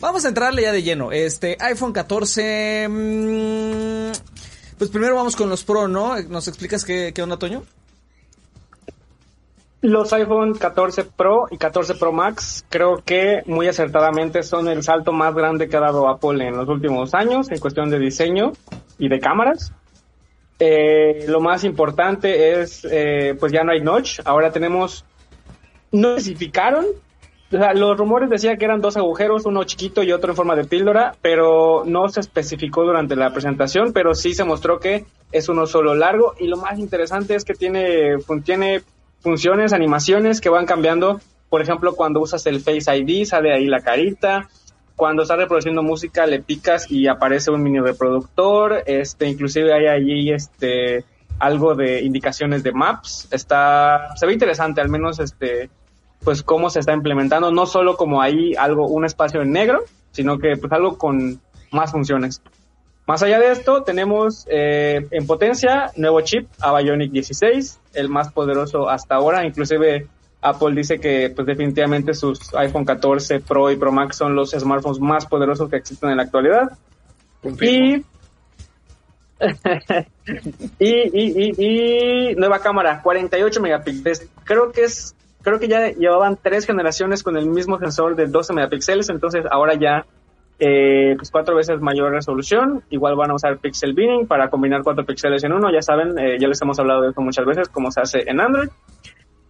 Vamos 0.00 0.24
a 0.24 0.28
entrarle 0.28 0.62
ya 0.62 0.72
de 0.72 0.82
lleno. 0.82 1.10
Este 1.10 1.56
iPhone 1.60 1.92
14. 1.92 2.88
mmm, 2.88 4.12
pues 4.78 4.90
primero 4.90 5.16
vamos 5.16 5.34
con 5.34 5.48
los 5.50 5.64
Pro, 5.64 5.88
¿no? 5.88 6.20
¿Nos 6.22 6.46
explicas 6.46 6.84
qué, 6.84 7.12
qué 7.12 7.22
onda, 7.22 7.36
Toño? 7.36 7.64
Los 9.80 10.12
iPhone 10.12 10.54
14 10.54 11.04
Pro 11.04 11.46
y 11.50 11.56
14 11.56 11.94
Pro 11.94 12.12
Max 12.12 12.64
creo 12.68 13.02
que 13.04 13.42
muy 13.46 13.68
acertadamente 13.68 14.42
son 14.42 14.68
el 14.68 14.82
salto 14.82 15.12
más 15.12 15.34
grande 15.34 15.68
que 15.68 15.76
ha 15.76 15.80
dado 15.80 16.08
Apple 16.08 16.46
en 16.46 16.56
los 16.56 16.68
últimos 16.68 17.14
años 17.14 17.48
en 17.50 17.60
cuestión 17.60 17.88
de 17.88 18.00
diseño 18.00 18.52
y 18.98 19.08
de 19.08 19.20
cámaras. 19.20 19.72
Eh, 20.58 21.26
lo 21.28 21.40
más 21.40 21.62
importante 21.62 22.60
es, 22.60 22.84
eh, 22.90 23.36
pues 23.38 23.52
ya 23.52 23.62
no 23.62 23.70
hay 23.70 23.80
notch, 23.80 24.18
ahora 24.24 24.50
tenemos, 24.50 25.04
no 25.92 26.16
especificaron, 26.16 26.86
sea, 27.50 27.72
los 27.74 27.96
rumores 27.96 28.28
decían 28.28 28.58
que 28.58 28.64
eran 28.66 28.80
dos 28.80 28.96
agujeros, 28.96 29.46
uno 29.46 29.64
chiquito 29.64 30.02
y 30.02 30.12
otro 30.12 30.30
en 30.32 30.36
forma 30.36 30.54
de 30.54 30.64
píldora, 30.64 31.14
pero 31.22 31.82
no 31.86 32.08
se 32.08 32.20
especificó 32.20 32.82
durante 32.84 33.16
la 33.16 33.32
presentación, 33.32 33.92
pero 33.92 34.14
sí 34.14 34.34
se 34.34 34.44
mostró 34.44 34.78
que 34.80 35.06
es 35.32 35.48
uno 35.48 35.66
solo 35.66 35.94
largo 35.94 36.34
y 36.38 36.46
lo 36.46 36.56
más 36.58 36.78
interesante 36.78 37.34
es 37.34 37.44
que 37.44 37.54
tiene, 37.54 38.18
fun- 38.18 38.42
tiene 38.42 38.82
funciones, 39.20 39.72
animaciones 39.72 40.40
que 40.40 40.50
van 40.50 40.66
cambiando. 40.66 41.20
Por 41.48 41.62
ejemplo, 41.62 41.94
cuando 41.94 42.20
usas 42.20 42.44
el 42.46 42.60
Face 42.60 42.94
ID, 42.96 43.24
sale 43.24 43.54
ahí 43.54 43.66
la 43.66 43.80
carita. 43.80 44.48
Cuando 44.96 45.22
estás 45.22 45.38
reproduciendo 45.38 45.82
música, 45.82 46.26
le 46.26 46.40
picas 46.42 46.90
y 46.90 47.06
aparece 47.06 47.50
un 47.50 47.62
mini 47.62 47.78
reproductor. 47.80 48.82
Este, 48.84 49.26
inclusive 49.28 49.72
hay 49.72 49.86
allí 49.86 50.30
este 50.32 51.04
algo 51.38 51.74
de 51.76 52.02
indicaciones 52.02 52.62
de 52.64 52.72
maps. 52.72 53.28
Está, 53.30 54.14
se 54.16 54.26
ve 54.26 54.32
interesante, 54.32 54.80
al 54.80 54.88
menos 54.88 55.20
este, 55.20 55.70
pues 56.24 56.42
cómo 56.42 56.70
se 56.70 56.80
está 56.80 56.92
implementando, 56.92 57.50
no 57.50 57.66
solo 57.66 57.96
como 57.96 58.20
ahí 58.20 58.54
algo, 58.56 58.86
un 58.86 59.04
espacio 59.04 59.42
en 59.42 59.52
negro, 59.52 59.84
sino 60.10 60.38
que 60.38 60.56
pues 60.56 60.72
algo 60.72 60.98
con 60.98 61.40
más 61.70 61.92
funciones. 61.92 62.42
Más 63.06 63.22
allá 63.22 63.38
de 63.38 63.52
esto, 63.52 63.84
tenemos 63.84 64.46
eh, 64.50 65.06
en 65.10 65.26
potencia 65.26 65.92
nuevo 65.96 66.20
chip 66.20 66.46
a 66.60 66.78
Bionic 66.78 67.10
16, 67.10 67.80
el 67.94 68.10
más 68.10 68.30
poderoso 68.32 68.90
hasta 68.90 69.14
ahora. 69.14 69.46
Inclusive 69.46 70.06
Apple 70.42 70.74
dice 70.74 71.00
que 71.00 71.32
pues 71.34 71.46
definitivamente 71.46 72.12
sus 72.12 72.54
iPhone 72.54 72.84
14 72.84 73.40
Pro 73.40 73.70
y 73.70 73.76
Pro 73.76 73.92
Max 73.92 74.16
son 74.16 74.34
los 74.34 74.50
smartphones 74.50 75.00
más 75.00 75.24
poderosos 75.24 75.70
que 75.70 75.76
existen 75.76 76.10
en 76.10 76.18
la 76.18 76.24
actualidad. 76.24 76.76
Y, 77.42 77.94
y, 80.78 80.88
y, 80.88 81.54
y, 81.58 82.30
y 82.30 82.34
nueva 82.34 82.58
cámara, 82.58 83.00
48 83.02 83.60
megapíxeles. 83.62 84.28
Creo 84.44 84.70
que 84.70 84.84
es, 84.84 85.14
creo 85.42 85.58
que 85.58 85.68
ya 85.68 85.88
llevaban 85.88 86.38
tres 86.40 86.66
generaciones 86.66 87.22
con 87.22 87.36
el 87.36 87.46
mismo 87.46 87.78
sensor 87.78 88.16
de 88.16 88.26
12 88.26 88.52
megapíxeles, 88.52 89.08
entonces 89.08 89.44
ahora 89.50 89.74
ya 89.74 90.06
eh, 90.60 91.14
pues 91.16 91.30
cuatro 91.30 91.54
veces 91.54 91.80
mayor 91.80 92.12
resolución. 92.12 92.82
Igual 92.90 93.16
van 93.16 93.30
a 93.30 93.34
usar 93.34 93.58
pixel 93.58 93.94
binning 93.94 94.26
para 94.26 94.50
combinar 94.50 94.82
cuatro 94.82 95.04
píxeles 95.04 95.44
en 95.44 95.52
uno. 95.52 95.70
Ya 95.72 95.82
saben, 95.82 96.18
eh, 96.18 96.36
ya 96.40 96.48
les 96.48 96.60
hemos 96.60 96.78
hablado 96.78 97.02
de 97.02 97.10
eso 97.10 97.20
muchas 97.20 97.46
veces, 97.46 97.68
como 97.68 97.90
se 97.92 98.00
hace 98.00 98.28
en 98.28 98.40
Android. 98.40 98.68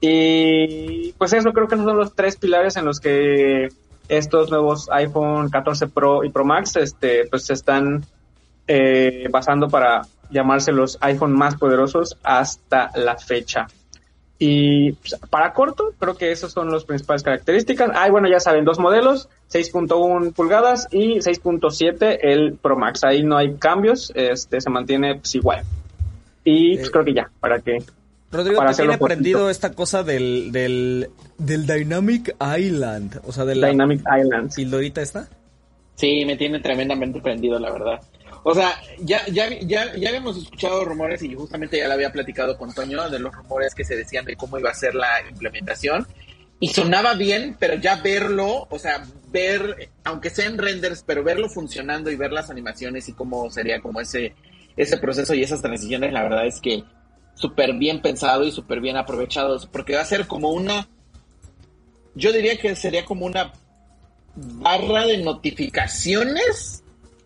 Y 0.01 1.13
pues 1.15 1.33
eso, 1.33 1.53
creo 1.53 1.67
que 1.67 1.75
esos 1.75 1.87
son 1.87 1.97
los 1.97 2.15
tres 2.15 2.37
pilares 2.37 2.77
en 2.77 2.85
los 2.85 3.01
que 3.01 3.69
estos 4.09 4.51
nuevos 4.51 4.89
iPhone 4.91 5.51
14 5.51 5.89
Pro 5.89 6.25
y 6.25 6.31
Pro 6.31 6.45
Max 6.45 6.77
este, 6.77 7.27
pues 7.29 7.45
se 7.47 7.55
están 7.55 8.05
eh, 8.67 9.29
basando 9.31 9.69
para 9.69 10.03
llamarse 10.31 10.73
los 10.73 10.99
iPhone 11.01 11.33
más 11.33 11.57
poderosos 11.57 12.17
hasta 12.23 12.91
la 12.95 13.17
fecha. 13.17 13.67
Y 14.39 14.93
pues, 14.93 15.17
para 15.31 15.53
corto, 15.53 15.93
creo 15.99 16.17
que 16.17 16.31
esas 16.31 16.53
son 16.53 16.71
las 16.71 16.85
principales 16.85 17.23
características. 17.23 17.91
Ah, 17.95 18.07
y 18.07 18.11
bueno, 18.11 18.29
ya 18.29 18.39
saben, 18.39 18.65
dos 18.65 18.79
modelos, 18.79 19.29
6.1 19.51 20.33
pulgadas 20.33 20.87
y 20.93 21.17
6.7 21.17 22.19
el 22.23 22.55
Pro 22.55 22.77
Max. 22.77 23.03
Ahí 23.03 23.25
no 23.25 23.37
hay 23.37 23.55
cambios, 23.55 24.13
este 24.15 24.61
se 24.61 24.71
mantiene 24.71 25.17
pues, 25.17 25.35
igual. 25.35 25.65
Y 26.45 26.77
pues 26.77 26.89
Eh, 26.89 26.91
creo 26.93 27.05
que 27.05 27.15
ya, 27.15 27.31
para 27.41 27.61
que... 27.61 27.79
Rodrigo, 28.31 28.59
Para 28.59 28.73
¿te 28.73 28.77
tiene 28.83 28.95
aprendido 28.95 29.49
esta 29.49 29.73
cosa 29.73 30.03
del, 30.03 30.53
del, 30.53 31.09
del 31.39 31.67
Dynamic 31.67 32.37
Island? 32.59 33.23
O 33.27 33.33
sea, 33.33 33.47
de 33.47 33.55
la 33.55 33.69
Dynamic 33.69 34.01
Islands. 34.01 34.55
pildorita 34.55 35.01
esta. 35.01 35.29
Sí, 35.95 36.25
me 36.27 36.37
tiene 36.37 36.61
tremendamente 36.61 37.21
prendido, 37.21 37.59
la 37.59 37.73
verdad. 37.73 38.01
O 38.51 38.55
sea, 38.55 38.81
ya, 39.01 39.27
ya, 39.27 39.47
ya, 39.61 39.95
ya 39.95 40.09
habíamos 40.09 40.39
escuchado 40.39 40.83
rumores 40.83 41.23
y 41.23 41.35
justamente 41.35 41.77
ya 41.77 41.87
lo 41.87 41.93
había 41.93 42.11
platicado 42.11 42.57
con 42.57 42.73
Toño 42.73 43.11
de 43.11 43.19
los 43.19 43.35
rumores 43.35 43.75
que 43.75 43.85
se 43.85 43.95
decían 43.95 44.25
de 44.25 44.37
cómo 44.37 44.59
iba 44.59 44.71
a 44.71 44.75
ser 44.75 44.95
la 44.95 45.21
implementación. 45.29 46.07
Y 46.59 46.69
sonaba 46.69 47.13
bien, 47.13 47.57
pero 47.59 47.75
ya 47.75 47.97
verlo, 47.97 48.67
o 48.71 48.79
sea, 48.79 49.07
ver, 49.31 49.91
aunque 50.03 50.31
sean 50.31 50.57
renders, 50.57 51.05
pero 51.07 51.23
verlo 51.23 51.51
funcionando 51.51 52.11
y 52.11 52.17
ver 52.17 52.33
las 52.33 52.49
animaciones 52.49 53.07
y 53.11 53.13
cómo 53.13 53.51
sería 53.51 53.83
como 53.83 54.01
ese, 54.01 54.35
ese 54.79 54.97
proceso 54.97 55.35
y 55.35 55.43
esas 55.43 55.61
transiciones, 55.61 56.11
la 56.15 56.23
verdad 56.23 56.47
es 56.47 56.59
que 56.59 56.85
súper 57.35 57.75
bien 57.75 58.01
pensado 58.01 58.45
y 58.45 58.51
súper 58.51 58.81
bien 58.81 58.97
aprovechado, 58.97 59.61
porque 59.71 59.95
va 59.95 60.01
a 60.01 60.07
ser 60.07 60.27
como 60.27 60.53
una, 60.53 60.89
yo 62.15 62.33
diría 62.33 62.57
que 62.57 62.75
sería 62.75 63.05
como 63.05 63.27
una 63.27 63.53
barra 64.35 65.05
de 65.05 65.19
notificaciones, 65.19 66.83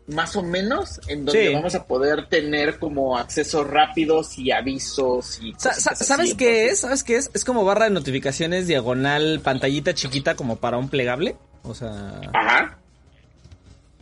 más 0.08 0.34
o 0.36 0.42
menos, 0.42 1.00
en 1.08 1.24
donde 1.24 1.48
Sí. 1.48 1.54
vamos 1.54 1.74
a 1.74 1.84
poder 1.86 2.28
tener 2.28 2.78
como 2.78 3.16
accesos 3.16 3.66
rápidos 3.68 4.36
y 4.38 4.50
avisos 4.50 5.38
y 5.40 5.52
Sa- 5.58 5.72
¿Sabes 5.74 6.10
así, 6.10 6.36
qué 6.36 6.64
entonces- 6.64 6.72
es? 6.72 6.78
¿Sabes 6.80 7.04
qué 7.04 7.16
es? 7.16 7.30
Es 7.34 7.44
como 7.44 7.64
barra 7.64 7.84
de 7.84 7.90
notificaciones 7.92 8.66
diagonal, 8.66 9.40
pantallita 9.42 9.94
chiquita 9.94 10.34
como 10.34 10.56
para 10.56 10.76
un 10.78 10.88
plegable. 10.88 11.36
O 11.62 11.74
sea, 11.74 12.20
Ajá. 12.34 12.78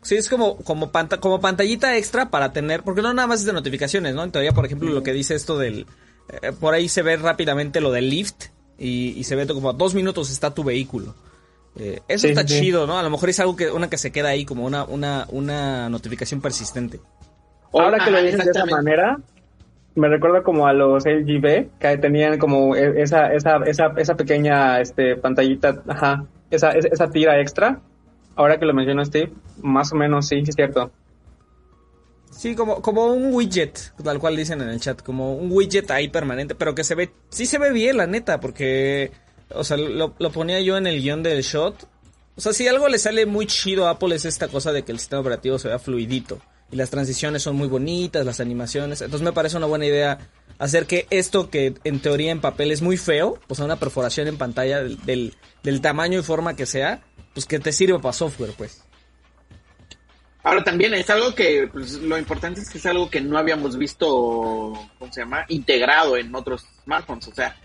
sí, 0.02 0.16
es 0.16 0.28
como, 0.30 0.56
como, 0.56 0.90
panta- 0.90 1.18
como 1.20 1.40
pantallita 1.40 1.96
extra 1.96 2.30
para 2.30 2.52
tener, 2.52 2.82
porque 2.82 3.02
no 3.02 3.12
nada 3.12 3.28
más 3.28 3.40
es 3.40 3.46
de 3.46 3.52
notificaciones, 3.52 4.14
¿no? 4.14 4.24
En 4.24 4.32
teoría, 4.32 4.52
por 4.52 4.64
ejemplo, 4.64 4.88
lo 4.90 5.02
que 5.02 5.12
dice 5.12 5.34
esto 5.34 5.58
del, 5.58 5.86
eh, 6.42 6.52
por 6.58 6.72
ahí 6.74 6.88
se 6.88 7.02
ve 7.02 7.16
rápidamente 7.18 7.80
lo 7.82 7.92
del 7.92 8.08
lift 8.08 8.46
y, 8.78 9.10
y 9.18 9.24
se 9.24 9.36
ve 9.36 9.46
como 9.46 9.68
a 9.70 9.72
dos 9.74 9.94
minutos 9.94 10.30
está 10.30 10.54
tu 10.54 10.64
vehículo. 10.64 11.14
Eh, 11.78 12.00
eso 12.08 12.26
Sí, 12.26 12.28
está 12.32 12.44
sí. 12.46 12.60
chido, 12.60 12.86
¿no? 12.86 12.98
A 12.98 13.02
lo 13.02 13.10
mejor 13.10 13.28
es 13.30 13.40
algo 13.40 13.56
que, 13.56 13.70
una 13.70 13.88
que 13.88 13.96
se 13.98 14.10
queda 14.10 14.30
ahí 14.30 14.44
como 14.44 14.64
una, 14.64 14.84
una, 14.84 15.26
una 15.30 15.88
notificación 15.88 16.40
persistente. 16.40 17.00
Ahora 17.72 17.98
que 17.98 18.10
Ajá, 18.10 18.10
lo 18.10 18.22
dices 18.22 18.44
de 18.44 18.50
esa 18.50 18.66
manera, 18.66 19.18
me 19.94 20.08
recuerda 20.08 20.42
como 20.42 20.66
a 20.66 20.72
los 20.72 21.06
LGB, 21.06 21.78
que 21.78 21.98
tenían 21.98 22.38
como 22.38 22.74
e- 22.74 23.00
esa, 23.02 23.32
esa, 23.32 23.58
esa, 23.64 23.92
esa 23.96 24.14
pequeña 24.16 24.80
este, 24.80 25.16
pantallita, 25.16 25.82
ajá, 25.88 26.26
esa, 26.50 26.72
esa, 26.72 27.10
tira 27.10 27.40
extra. 27.40 27.80
Ahora 28.34 28.58
que 28.58 28.66
lo 28.66 28.74
mencionó 28.74 29.04
Steve, 29.04 29.32
más 29.62 29.92
o 29.92 29.96
menos 29.96 30.26
sí, 30.26 30.42
sí 30.44 30.50
es 30.50 30.56
cierto. 30.56 30.90
Sí, 32.30 32.54
como, 32.54 32.80
como 32.80 33.06
un 33.12 33.34
widget, 33.34 33.92
tal 34.02 34.18
cual 34.20 34.36
dicen 34.36 34.60
en 34.62 34.68
el 34.68 34.80
chat, 34.80 35.02
como 35.02 35.34
un 35.34 35.50
widget 35.52 35.90
ahí 35.90 36.08
permanente, 36.08 36.54
pero 36.54 36.74
que 36.74 36.84
se 36.84 36.94
ve, 36.94 37.10
sí 37.28 37.44
se 37.44 37.58
ve 37.58 37.72
bien, 37.72 37.96
la 37.96 38.06
neta, 38.06 38.38
porque, 38.40 39.10
o 39.54 39.64
sea, 39.64 39.76
lo, 39.76 40.14
lo 40.18 40.32
ponía 40.32 40.60
yo 40.60 40.76
en 40.76 40.86
el 40.86 41.00
guion 41.00 41.22
del 41.22 41.42
shot. 41.42 41.88
O 42.36 42.40
sea, 42.40 42.52
si 42.52 42.68
algo 42.68 42.88
le 42.88 42.98
sale 42.98 43.26
muy 43.26 43.46
chido 43.46 43.86
a 43.86 43.90
Apple 43.90 44.14
es 44.14 44.24
esta 44.24 44.48
cosa 44.48 44.72
de 44.72 44.82
que 44.82 44.92
el 44.92 44.98
sistema 44.98 45.20
operativo 45.20 45.58
se 45.58 45.68
vea 45.68 45.78
fluidito. 45.78 46.40
Y 46.72 46.76
las 46.76 46.90
transiciones 46.90 47.42
son 47.42 47.56
muy 47.56 47.68
bonitas, 47.68 48.24
las 48.24 48.40
animaciones. 48.40 49.00
Entonces 49.00 49.24
me 49.24 49.32
parece 49.32 49.56
una 49.56 49.66
buena 49.66 49.86
idea 49.86 50.18
hacer 50.58 50.86
que 50.86 51.06
esto 51.10 51.50
que 51.50 51.74
en 51.84 52.00
teoría 52.00 52.30
en 52.30 52.40
papel 52.40 52.70
es 52.70 52.82
muy 52.82 52.96
feo, 52.96 53.38
o 53.48 53.54
sea, 53.54 53.64
una 53.64 53.76
perforación 53.76 54.28
en 54.28 54.36
pantalla 54.36 54.82
del, 54.82 55.04
del, 55.04 55.34
del 55.62 55.80
tamaño 55.80 56.20
y 56.20 56.22
forma 56.22 56.54
que 56.54 56.66
sea, 56.66 57.02
pues 57.34 57.46
que 57.46 57.58
te 57.58 57.72
sirva 57.72 57.98
para 57.98 58.12
software, 58.12 58.52
pues. 58.56 58.82
Ahora 60.42 60.64
también 60.64 60.94
es 60.94 61.08
algo 61.10 61.34
que, 61.34 61.68
pues, 61.70 61.94
lo 61.94 62.16
importante 62.16 62.60
es 62.60 62.70
que 62.70 62.78
es 62.78 62.86
algo 62.86 63.10
que 63.10 63.20
no 63.20 63.36
habíamos 63.36 63.76
visto, 63.76 64.72
¿cómo 64.98 65.12
se 65.12 65.20
llama? 65.20 65.44
Integrado 65.48 66.16
en 66.16 66.34
otros 66.34 66.64
smartphones. 66.84 67.28
O 67.28 67.34
sea, 67.34 67.56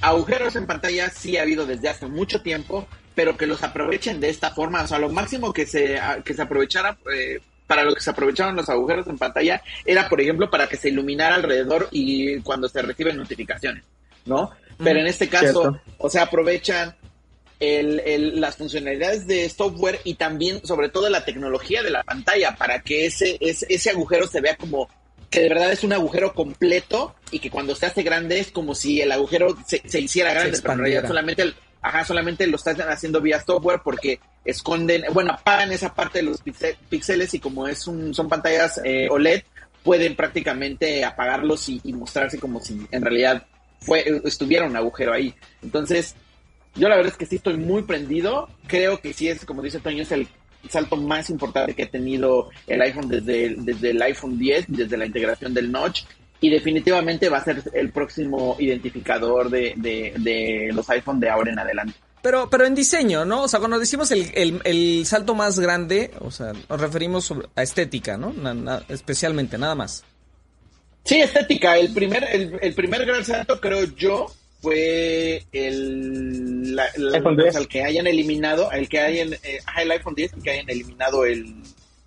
agujeros 0.00 0.56
en 0.56 0.66
pantalla 0.66 1.10
sí 1.10 1.36
ha 1.36 1.42
habido 1.42 1.66
desde 1.66 1.88
hace 1.88 2.06
mucho 2.06 2.42
tiempo, 2.42 2.86
pero 3.14 3.36
que 3.36 3.46
los 3.46 3.62
aprovechen 3.62 4.20
de 4.20 4.30
esta 4.30 4.50
forma. 4.50 4.82
O 4.82 4.86
sea, 4.86 4.98
lo 4.98 5.10
máximo 5.10 5.52
que 5.52 5.66
se, 5.66 6.00
que 6.24 6.34
se 6.34 6.42
aprovechara, 6.42 6.98
eh, 7.14 7.40
para 7.66 7.84
lo 7.84 7.94
que 7.94 8.00
se 8.00 8.10
aprovecharon 8.10 8.56
los 8.56 8.68
agujeros 8.68 9.06
en 9.06 9.18
pantalla, 9.18 9.62
era, 9.84 10.08
por 10.08 10.20
ejemplo, 10.20 10.50
para 10.50 10.68
que 10.68 10.76
se 10.76 10.88
iluminara 10.88 11.36
alrededor 11.36 11.88
y 11.90 12.40
cuando 12.40 12.68
se 12.68 12.82
reciben 12.82 13.16
notificaciones, 13.16 13.84
¿no? 14.24 14.50
Pero 14.82 15.00
en 15.00 15.06
este 15.06 15.28
caso, 15.28 15.62
cierto. 15.62 15.80
o 15.98 16.08
sea, 16.08 16.22
aprovechan 16.22 16.96
el, 17.60 18.40
las 18.40 18.56
funcionalidades 18.56 19.26
de 19.26 19.48
software 19.50 20.00
y 20.04 20.14
también, 20.14 20.64
sobre 20.66 20.88
todo, 20.88 21.10
la 21.10 21.24
tecnología 21.24 21.82
de 21.82 21.90
la 21.90 22.02
pantalla 22.02 22.56
para 22.56 22.80
que 22.80 23.06
ese, 23.06 23.36
ese, 23.40 23.66
ese 23.68 23.90
agujero 23.90 24.26
se 24.26 24.40
vea 24.40 24.56
como 24.56 24.88
que 25.30 25.40
de 25.40 25.48
verdad 25.48 25.72
es 25.72 25.84
un 25.84 25.92
agujero 25.92 26.34
completo 26.34 27.14
y 27.30 27.38
que 27.38 27.50
cuando 27.50 27.74
se 27.76 27.86
hace 27.86 28.02
grande 28.02 28.40
es 28.40 28.50
como 28.50 28.74
si 28.74 29.00
el 29.00 29.12
agujero 29.12 29.56
se, 29.66 29.80
se 29.88 30.00
hiciera 30.00 30.32
grande, 30.34 30.58
pero 30.60 30.74
en 30.74 30.78
realidad 30.80 31.06
solamente, 31.06 31.42
el, 31.42 31.54
ajá, 31.80 32.04
solamente 32.04 32.46
lo 32.48 32.56
están 32.56 32.80
haciendo 32.82 33.20
vía 33.20 33.40
software 33.40 33.80
porque 33.84 34.18
esconden, 34.44 35.04
bueno, 35.12 35.32
apagan 35.32 35.70
esa 35.70 35.94
parte 35.94 36.18
de 36.18 36.24
los 36.24 36.40
píxeles 36.88 37.32
y 37.34 37.38
como 37.38 37.68
es 37.68 37.86
un, 37.86 38.12
son 38.12 38.28
pantallas 38.28 38.80
eh, 38.84 39.08
OLED, 39.08 39.42
pueden 39.84 40.16
prácticamente 40.16 41.04
apagarlos 41.04 41.68
y, 41.68 41.80
y, 41.84 41.92
mostrarse 41.92 42.38
como 42.38 42.60
si 42.60 42.86
en 42.90 43.02
realidad 43.02 43.46
fue, 43.80 44.20
estuviera 44.24 44.66
un 44.66 44.76
agujero 44.76 45.12
ahí. 45.12 45.34
Entonces, 45.62 46.16
yo 46.74 46.88
la 46.88 46.96
verdad 46.96 47.12
es 47.12 47.18
que 47.18 47.26
sí 47.26 47.36
estoy 47.36 47.56
muy 47.56 47.82
prendido. 47.82 48.48
Creo 48.66 49.00
que 49.00 49.12
sí 49.12 49.28
es, 49.28 49.44
como 49.44 49.62
dice 49.62 49.80
Toño, 49.80 50.02
es 50.02 50.12
el 50.12 50.28
salto 50.68 50.96
más 50.96 51.30
importante 51.30 51.74
que 51.74 51.84
ha 51.84 51.90
tenido 51.90 52.50
el 52.66 52.80
iPhone 52.82 53.08
desde, 53.08 53.54
desde 53.56 53.90
el 53.90 54.02
iPhone 54.02 54.38
10, 54.38 54.66
desde 54.68 54.96
la 54.96 55.06
integración 55.06 55.54
del 55.54 55.70
notch. 55.70 56.02
Y 56.42 56.48
definitivamente 56.48 57.28
va 57.28 57.38
a 57.38 57.44
ser 57.44 57.62
el 57.74 57.90
próximo 57.90 58.56
identificador 58.58 59.50
de, 59.50 59.74
de, 59.76 60.14
de 60.18 60.70
los 60.72 60.88
iPhone 60.88 61.20
de 61.20 61.28
ahora 61.28 61.52
en 61.52 61.58
adelante. 61.58 61.94
Pero, 62.22 62.50
pero 62.50 62.66
en 62.66 62.74
diseño, 62.74 63.24
¿no? 63.24 63.42
O 63.42 63.48
sea, 63.48 63.60
cuando 63.60 63.78
decimos 63.78 64.10
el, 64.10 64.30
el, 64.34 64.60
el 64.64 65.06
salto 65.06 65.34
más 65.34 65.58
grande, 65.58 66.10
o 66.20 66.30
sea, 66.30 66.52
nos 66.68 66.80
referimos 66.80 67.32
a 67.54 67.62
estética, 67.62 68.18
¿no? 68.18 68.32
Na, 68.32 68.52
na, 68.52 68.82
especialmente, 68.88 69.56
nada 69.56 69.74
más. 69.74 70.04
Sí, 71.04 71.20
estética. 71.20 71.78
El 71.78 71.92
primer, 71.94 72.24
el, 72.30 72.58
el, 72.60 72.74
primer 72.74 73.06
gran 73.06 73.24
salto, 73.24 73.58
creo 73.60 73.84
yo, 73.96 74.26
fue 74.60 75.44
el, 75.52 76.74
la, 76.76 76.86
la, 76.96 77.22
pues, 77.22 77.56
el 77.56 77.68
que 77.68 77.82
hayan 77.82 78.06
eliminado, 78.06 78.70
el 78.72 78.88
que 78.88 79.00
hayan, 79.00 79.32
eh, 79.32 79.60
el 79.80 79.90
iPhone 79.90 80.14
10, 80.14 80.32
que 80.42 80.50
hayan 80.50 80.68
eliminado 80.68 81.24
el, 81.24 81.54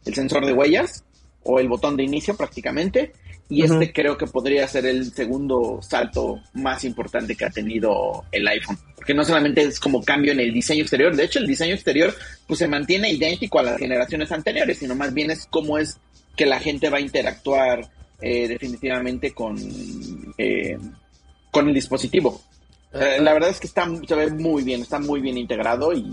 el, 0.05 0.13
sensor 0.13 0.45
de 0.45 0.53
huellas 0.53 1.03
o 1.44 1.59
el 1.59 1.67
botón 1.67 1.97
de 1.97 2.03
inicio 2.03 2.35
prácticamente. 2.35 3.11
Y 3.50 3.63
uh 3.63 3.65
-huh. 3.65 3.73
este 3.73 3.94
creo 3.94 4.17
que 4.17 4.27
podría 4.27 4.67
ser 4.67 4.85
el 4.85 5.11
segundo 5.11 5.79
salto 5.81 6.39
más 6.53 6.83
importante 6.85 7.35
que 7.35 7.45
ha 7.45 7.50
tenido 7.50 8.23
el 8.31 8.47
iPhone. 8.47 8.77
Porque 8.95 9.13
no 9.13 9.25
solamente 9.25 9.61
es 9.61 9.79
como 9.79 10.03
cambio 10.03 10.31
en 10.31 10.39
el 10.39 10.53
diseño 10.53 10.81
exterior, 10.81 11.15
de 11.15 11.25
hecho 11.25 11.39
el 11.39 11.47
diseño 11.47 11.73
exterior 11.73 12.15
pues 12.47 12.59
se 12.59 12.67
mantiene 12.67 13.11
idéntico 13.11 13.59
a 13.59 13.63
las 13.63 13.77
generaciones 13.77 14.31
anteriores, 14.31 14.77
sino 14.77 14.95
más 14.95 15.13
bien 15.13 15.29
es 15.29 15.45
cómo 15.50 15.77
es 15.77 15.97
que 16.38 16.45
la 16.45 16.59
gente 16.59 16.89
va 16.89 16.97
a 16.97 17.01
interactuar 17.01 17.89
eh, 18.21 18.47
definitivamente 18.47 19.31
con, 19.33 19.57
eh, 20.38 20.77
con 21.53 21.69
el 21.69 21.73
dispositivo. 21.73 22.41
Eh, 22.91 23.19
la 23.21 23.31
verdad 23.33 23.50
es 23.50 23.59
que 23.61 23.67
está, 23.67 23.88
se 24.07 24.15
ve 24.15 24.29
muy 24.31 24.63
bien, 24.63 24.81
está 24.81 25.00
muy 25.00 25.21
bien 25.21 25.38
integrado 25.38 25.94
y, 25.94 26.11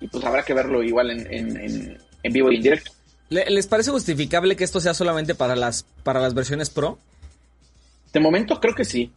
y 0.00 0.08
pues 0.08 0.22
habrá 0.24 0.42
que 0.42 0.52
verlo 0.52 0.82
igual 0.82 1.10
en, 1.10 1.20
en, 1.32 1.56
en, 1.56 1.98
en 2.22 2.32
vivo 2.32 2.52
y 2.52 2.56
en 2.56 2.62
directo. 2.62 2.92
¿Les 3.30 3.66
parece 3.66 3.90
justificable 3.90 4.56
que 4.56 4.64
esto 4.64 4.80
sea 4.80 4.94
solamente 4.94 5.34
para 5.34 5.54
las, 5.54 5.84
para 6.02 6.20
las 6.20 6.34
versiones 6.34 6.70
Pro? 6.70 6.98
De 8.12 8.20
momento 8.20 8.58
creo 8.60 8.74
que 8.74 8.84
sí. 8.84 9.12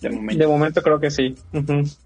De 0.00 0.10
momento, 0.10 0.42
de 0.42 0.48
momento 0.48 0.82
creo 0.82 1.00
que 1.00 1.10
sí. 1.10 1.34
Uh 1.52 1.58
-huh. 1.58 1.96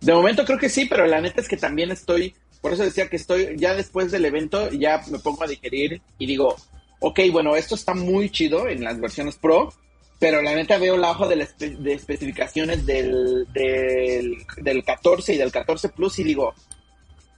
De 0.00 0.12
momento 0.12 0.44
creo 0.44 0.58
que 0.58 0.68
sí, 0.68 0.86
pero 0.86 1.06
la 1.06 1.20
neta 1.20 1.40
es 1.40 1.48
que 1.48 1.56
también 1.56 1.90
estoy, 1.90 2.34
por 2.60 2.72
eso 2.72 2.84
decía 2.84 3.08
que 3.08 3.16
estoy, 3.16 3.56
ya 3.56 3.74
después 3.74 4.12
del 4.12 4.24
evento, 4.24 4.70
ya 4.70 5.02
me 5.10 5.18
pongo 5.18 5.42
a 5.42 5.48
digerir 5.48 6.00
y 6.18 6.26
digo, 6.26 6.54
ok, 7.00 7.20
bueno, 7.32 7.56
esto 7.56 7.74
está 7.74 7.94
muy 7.94 8.30
chido 8.30 8.68
en 8.68 8.84
las 8.84 9.00
versiones 9.00 9.36
Pro, 9.36 9.72
pero 10.18 10.42
la 10.42 10.54
neta 10.54 10.78
veo 10.78 10.96
la 10.96 11.10
hoja 11.10 11.28
de, 11.28 11.36
la 11.36 11.44
espe 11.44 11.70
de 11.70 11.92
especificaciones 11.92 12.84
del, 12.84 13.46
del, 13.52 14.36
del 14.56 14.84
14 14.84 15.34
y 15.34 15.38
del 15.38 15.52
14 15.52 15.90
Plus 15.90 16.18
y 16.18 16.24
digo, 16.24 16.54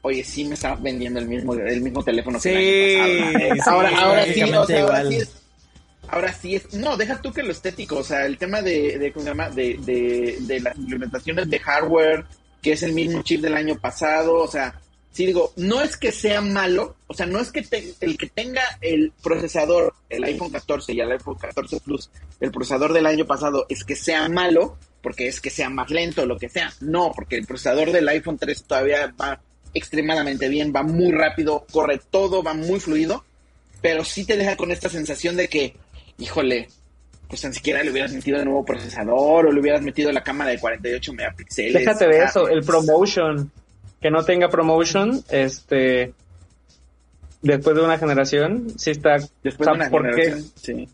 oye, 0.03 0.25
sí 0.25 0.45
me 0.45 0.55
está 0.55 0.75
vendiendo 0.77 1.21
el 1.21 1.29
mismo, 1.29 1.55
el 1.55 1.81
mismo 1.83 2.03
teléfono 2.03 2.41
sí, 2.41 2.51
que 2.51 2.95
el 2.95 3.43
año 3.43 3.57
pasado. 3.57 3.77
Ahora, 3.77 3.91
sí, 3.91 3.97
ahora, 3.97 4.25
sí, 4.25 4.43
o 4.43 4.67
sea, 4.67 4.83
ahora 4.83 5.05
sí 5.05 5.17
es, 5.17 5.37
ahora 6.09 6.33
sí 6.33 6.55
es, 6.57 6.75
no, 6.75 6.97
deja 6.97 7.21
tú 7.21 7.33
que 7.33 7.43
lo 7.43 7.53
estético, 7.53 7.99
o 7.99 8.05
sea, 8.05 8.25
el 8.25 8.39
tema 8.39 8.63
de, 8.63 8.99
de 8.99 9.13
¿cómo 9.13 9.25
se 9.25 9.31
llama? 9.31 9.51
De, 9.51 9.79
de, 9.85 10.39
de 10.41 10.61
las 10.61 10.77
implementaciones 10.79 11.51
de 11.51 11.59
hardware, 11.59 12.25
que 12.63 12.73
es 12.73 12.83
el 12.83 12.95
mismo 12.95 13.23
chip 13.23 13.43
del 13.43 13.57
año 13.57 13.77
pasado, 13.79 14.37
o 14.37 14.49
sea, 14.49 14.81
sí 15.13 15.27
digo, 15.27 15.53
no 15.57 15.83
es 15.83 15.97
que 15.97 16.13
sea 16.13 16.41
malo, 16.41 16.97
o 17.07 17.15
sea, 17.15 17.27
no 17.27 17.41
es 17.41 17.51
que 17.51 17.63
te, 17.63 17.95
el 18.01 18.17
que 18.17 18.29
tenga 18.29 18.63
el 18.81 19.13
procesador, 19.23 19.95
el 20.09 20.25
iPhone 20.25 20.51
14 20.51 20.93
y 20.93 21.01
el 21.01 21.13
iPhone 21.13 21.37
14 21.37 21.81
Plus, 21.81 22.11
el 22.41 22.51
procesador 22.51 22.93
del 22.93 23.07
año 23.07 23.27
pasado, 23.27 23.67
es 23.69 23.85
que 23.85 23.97
sea 23.97 24.29
malo, 24.29 24.77
porque 25.03 25.29
es 25.29 25.41
que 25.41 25.51
sea 25.51 25.71
más 25.71 25.91
lento 25.91 26.23
o 26.23 26.27
lo 26.27 26.39
que 26.39 26.49
sea. 26.49 26.73
No, 26.81 27.13
porque 27.15 27.37
el 27.37 27.47
procesador 27.47 27.91
del 27.93 28.09
iPhone 28.09 28.39
3 28.39 28.65
todavía 28.65 29.13
va 29.21 29.41
extremadamente 29.75 30.49
bien, 30.49 30.73
va 30.75 30.83
muy 30.83 31.13
rápido, 31.13 31.67
corre 31.73 32.01
todo, 32.11 32.43
va 32.43 32.55
muy 32.55 32.81
fluido, 32.81 33.25
pero 33.81 34.05
sí 34.05 34.25
te 34.25 34.37
deja 34.37 34.57
con 34.57 34.71
esta 34.71 34.89
sensación 34.89 35.37
de 35.37 35.49
que, 35.49 35.77
híjole, 36.19 36.69
pues 37.29 37.45
ni 37.45 37.55
siquiera 37.55 37.83
le 37.83 37.93
hubieras 37.93 38.13
metido 38.13 38.39
el 38.39 38.45
nuevo 38.45 38.65
procesador 38.65 39.47
o 39.47 39.53
le 39.53 39.61
hubieras 39.61 39.83
metido 39.83 40.11
la 40.11 40.23
cámara 40.23 40.51
de 40.51 40.59
48 40.59 41.13
megapíxeles. 41.13 41.75
Déjate 41.75 42.09
de 42.09 42.25
eso, 42.25 42.49
el 42.49 42.63
promotion, 42.65 43.51
que 44.01 44.11
no 44.11 44.25
tenga 44.25 44.49
promotion, 44.49 45.23
este, 45.31 46.15
después 47.43 47.77
de 47.77 47.83
una 47.83 47.99
generación, 47.99 48.79
sí 48.79 48.91
está, 48.93 49.17
después 49.43 49.67
de 49.67 49.73
una 49.73 49.89
generación, 49.89 50.45
sí. 50.55 50.89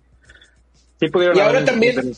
Sí 0.99 1.08
pudieron 1.08 1.37
y 1.37 1.41
ahora 1.41 1.64
también, 1.64 2.14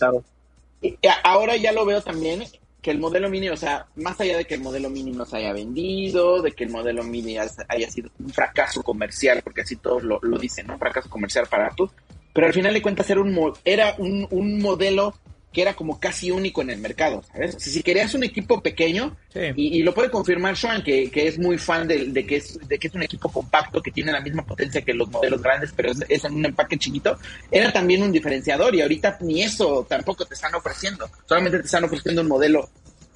ahora 1.24 1.56
ya 1.56 1.72
lo 1.72 1.84
veo 1.84 2.00
también 2.00 2.44
que 2.80 2.92
el 2.92 2.98
modelo 2.98 3.28
mini, 3.28 3.48
o 3.48 3.56
sea, 3.56 3.86
más 3.96 4.20
allá 4.20 4.36
de 4.36 4.44
que 4.44 4.54
el 4.54 4.60
modelo 4.60 4.88
mini 4.88 5.10
no 5.10 5.24
se 5.24 5.38
haya 5.38 5.52
vendido, 5.52 6.40
de 6.42 6.52
que 6.52 6.64
el 6.64 6.70
modelo 6.70 7.02
mini 7.02 7.36
haya 7.36 7.90
sido 7.90 8.10
un 8.20 8.30
fracaso 8.30 8.82
comercial, 8.82 9.40
porque 9.42 9.62
así 9.62 9.76
todos 9.76 10.04
lo, 10.04 10.20
lo 10.22 10.38
dicen, 10.38 10.68
¿no? 10.68 10.74
Un 10.74 10.78
fracaso 10.78 11.10
comercial 11.10 11.46
para 11.50 11.66
Apple, 11.66 11.88
pero 12.32 12.46
al 12.46 12.52
final 12.52 12.72
de 12.72 12.82
cuentas 12.82 13.10
era 13.10 13.20
un, 13.20 13.52
era 13.64 13.94
un, 13.98 14.28
un 14.30 14.60
modelo 14.60 15.14
que 15.52 15.62
era 15.62 15.74
como 15.74 15.98
casi 15.98 16.30
único 16.30 16.60
en 16.60 16.70
el 16.70 16.78
mercado, 16.78 17.22
¿sabes? 17.32 17.56
O 17.56 17.60
sea, 17.60 17.72
si 17.72 17.82
querías 17.82 18.14
un 18.14 18.22
equipo 18.22 18.62
pequeño, 18.62 19.16
sí. 19.32 19.40
y, 19.56 19.78
y, 19.78 19.82
lo 19.82 19.94
puede 19.94 20.10
confirmar 20.10 20.56
Sean, 20.56 20.82
que, 20.82 21.10
que 21.10 21.26
es 21.26 21.38
muy 21.38 21.56
fan 21.56 21.88
de, 21.88 22.06
de, 22.06 22.26
que 22.26 22.36
es, 22.36 22.58
de 22.68 22.78
que 22.78 22.88
es 22.88 22.94
un 22.94 23.02
equipo 23.02 23.30
compacto, 23.30 23.82
que 23.82 23.90
tiene 23.90 24.12
la 24.12 24.20
misma 24.20 24.44
potencia 24.44 24.82
que 24.82 24.92
los 24.92 25.08
modelos 25.08 25.42
grandes, 25.42 25.72
pero 25.74 25.90
es, 25.90 26.04
es 26.08 26.24
en 26.24 26.34
un 26.34 26.44
empaque 26.44 26.76
chiquito, 26.76 27.18
era 27.50 27.72
también 27.72 28.02
un 28.02 28.12
diferenciador, 28.12 28.74
y 28.74 28.82
ahorita 28.82 29.18
ni 29.20 29.42
eso 29.42 29.86
tampoco 29.88 30.26
te 30.26 30.34
están 30.34 30.54
ofreciendo, 30.54 31.08
solamente 31.26 31.58
te 31.60 31.64
están 31.64 31.84
ofreciendo 31.84 32.22
un 32.22 32.28
modelo 32.28 32.68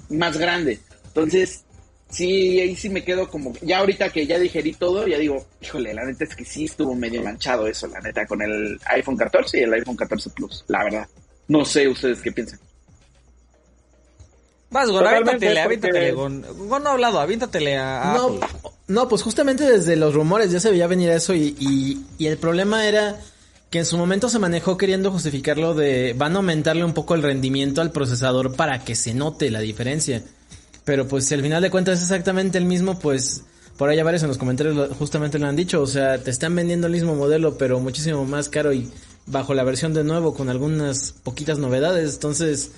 más 0.08 0.38
grande. 0.38 0.80
Entonces, 1.08 1.64
sí, 2.08 2.60
ahí 2.60 2.76
sí 2.76 2.88
me 2.88 3.04
quedo 3.04 3.28
como, 3.28 3.52
ya 3.60 3.78
ahorita 3.78 4.10
que 4.10 4.26
ya 4.26 4.38
digerí 4.38 4.72
todo, 4.72 5.06
ya 5.06 5.18
digo, 5.18 5.46
híjole, 5.60 5.92
la 5.92 6.04
neta 6.04 6.24
es 6.24 6.34
que 6.34 6.44
sí 6.44 6.64
estuvo 6.64 6.94
medio 6.94 7.22
manchado 7.22 7.66
eso, 7.66 7.86
la 7.88 8.00
neta, 8.00 8.26
con 8.26 8.40
el 8.40 8.78
iPhone 8.86 9.16
14 9.16 9.58
y 9.58 9.62
el 9.62 9.72
iPhone 9.74 9.96
14 9.96 10.30
Plus, 10.30 10.64
la 10.68 10.84
verdad. 10.84 11.08
No 11.52 11.66
sé 11.66 11.86
ustedes 11.86 12.22
qué 12.22 12.32
piensan. 12.32 12.58
Vas, 14.70 14.88
Gon, 14.88 15.06
aviéntatele, 15.06 15.60
aviéntatele, 15.60 16.12
Gon. 16.12 16.42
Gon 16.66 16.82
no 16.82 16.88
ha 16.88 16.92
hablado, 16.92 17.20
aviéntatele 17.20 17.76
a, 17.76 18.10
a 18.10 18.16
no, 18.16 18.40
no, 18.88 19.06
pues 19.06 19.22
justamente 19.22 19.70
desde 19.70 19.96
los 19.96 20.14
rumores 20.14 20.50
ya 20.50 20.60
se 20.60 20.70
veía 20.70 20.86
venir 20.86 21.10
eso 21.10 21.34
y, 21.34 21.54
y, 21.60 22.06
y, 22.16 22.26
el 22.26 22.38
problema 22.38 22.86
era 22.86 23.20
que 23.68 23.80
en 23.80 23.84
su 23.84 23.98
momento 23.98 24.30
se 24.30 24.38
manejó 24.38 24.78
queriendo 24.78 25.10
justificarlo 25.10 25.74
de 25.74 26.14
van 26.16 26.32
a 26.32 26.36
aumentarle 26.36 26.84
un 26.86 26.94
poco 26.94 27.14
el 27.14 27.22
rendimiento 27.22 27.82
al 27.82 27.92
procesador 27.92 28.56
para 28.56 28.82
que 28.82 28.94
se 28.94 29.12
note 29.12 29.50
la 29.50 29.60
diferencia. 29.60 30.22
Pero 30.86 31.06
pues 31.06 31.26
si 31.26 31.34
al 31.34 31.42
final 31.42 31.60
de 31.60 31.70
cuentas 31.70 31.98
es 31.98 32.04
exactamente 32.04 32.56
el 32.56 32.64
mismo, 32.64 32.98
pues 32.98 33.42
por 33.76 33.90
allá 33.90 34.04
varios 34.04 34.22
en 34.22 34.28
los 34.28 34.38
comentarios 34.38 34.88
justamente 34.98 35.38
lo 35.38 35.48
han 35.48 35.56
dicho, 35.56 35.82
o 35.82 35.86
sea, 35.86 36.16
te 36.16 36.30
están 36.30 36.54
vendiendo 36.54 36.86
el 36.86 36.94
mismo 36.94 37.14
modelo 37.14 37.58
pero 37.58 37.78
muchísimo 37.78 38.24
más 38.24 38.48
caro 38.48 38.72
y 38.72 38.90
bajo 39.26 39.54
la 39.54 39.64
versión 39.64 39.94
de 39.94 40.04
nuevo 40.04 40.34
con 40.34 40.48
algunas 40.48 41.12
poquitas 41.12 41.58
novedades. 41.58 42.14
Entonces, 42.14 42.72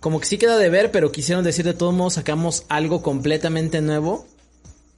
como 0.00 0.20
que 0.20 0.26
sí 0.26 0.38
queda 0.38 0.58
de 0.58 0.70
ver, 0.70 0.90
pero 0.90 1.12
quisieron 1.12 1.44
decir 1.44 1.64
de 1.64 1.74
todos 1.74 1.94
modos 1.94 2.14
sacamos 2.14 2.64
algo 2.68 3.02
completamente 3.02 3.80
nuevo, 3.80 4.26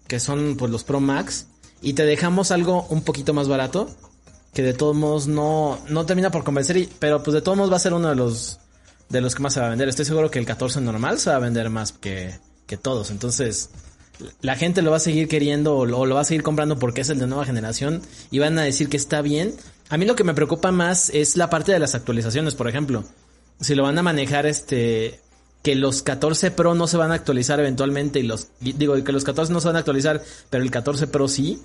que 0.07 0.21
son 0.21 0.57
pues 0.57 0.71
los 0.71 0.85
Pro 0.85 1.01
Max, 1.01 1.47
y 1.81 1.93
te 1.93 2.05
dejamos 2.05 2.51
algo 2.51 2.87
un 2.91 3.03
poquito 3.03 3.35
más 3.35 3.49
barato, 3.49 3.89
que 4.53 4.63
de 4.63 4.75
todos 4.75 4.97
modos 4.97 5.27
no, 5.29 5.79
no 5.89 6.07
termina 6.07 6.31
por 6.31 6.45
convencer, 6.45 6.89
pero 6.99 7.23
pues 7.23 7.35
de 7.35 7.43
todos 7.43 7.57
modos 7.57 7.73
va 7.73 7.77
a 7.77 7.81
ser 7.81 7.95
uno 7.95 8.09
de 8.09 8.17
los 8.17 8.59
de 9.09 9.21
los 9.21 9.35
que 9.35 9.43
más 9.43 9.55
se 9.55 9.61
va 9.61 9.67
a 9.67 9.71
vender. 9.71 9.89
Estoy 9.89 10.05
seguro 10.05 10.31
que 10.31 10.39
el 10.39 10.47
14 10.47 10.81
normal 10.81 11.19
se 11.19 11.31
va 11.31 11.37
a 11.37 11.41
vender 11.41 11.71
más 11.71 11.93
que, 11.93 12.39
que 12.67 12.77
todos. 12.77 13.11
Entonces, 13.11 13.71
la 14.41 14.57
gente 14.57 14.83
lo 14.83 14.91
va 14.91 14.99
a 14.99 15.01
seguir 15.01 15.29
queriendo 15.29 15.77
o 15.77 15.87
lo, 15.87 16.01
o 16.01 16.07
lo 16.07 16.15
va 16.15 16.23
a 16.23 16.25
seguir 16.25 16.43
comprando 16.43 16.79
porque 16.79 17.01
es 17.01 17.09
el 17.09 17.19
de 17.19 17.27
nueva 17.27 17.45
generación 17.45 18.03
y 18.31 18.39
van 18.39 18.59
a 18.59 18.63
decir 18.63 18.89
que 18.89 18.97
está 18.97 19.23
bien 19.23 19.55
a 19.91 19.97
mí 19.97 20.05
lo 20.05 20.17
que 20.17 20.25
me 20.25 20.35
preocupa 20.35 20.71
más 20.71 21.11
es 21.11 21.37
la 21.37 21.49
parte 21.51 21.73
de 21.73 21.79
las 21.79 21.95
actualizaciones, 21.95 22.55
por 22.55 22.69
ejemplo. 22.69 23.05
Si 23.61 23.75
lo 23.75 23.83
van 23.83 23.99
a 23.99 24.03
manejar 24.03 24.47
este 24.47 25.21
que 25.63 25.75
los 25.75 26.03
14 26.03 26.53
Pro 26.53 26.75
no 26.75 26.87
se 26.87 26.97
van 26.97 27.11
a 27.11 27.15
actualizar 27.15 27.59
eventualmente 27.59 28.21
y 28.21 28.23
los 28.23 28.49
digo 28.61 29.03
que 29.03 29.13
los 29.13 29.25
14 29.25 29.53
no 29.53 29.61
se 29.61 29.67
van 29.67 29.77
a 29.77 29.81
actualizar, 29.81 30.23
pero 30.51 30.63
el 30.63 30.71
14 30.71 31.07
Pro 31.09 31.29
sí. 31.29 31.63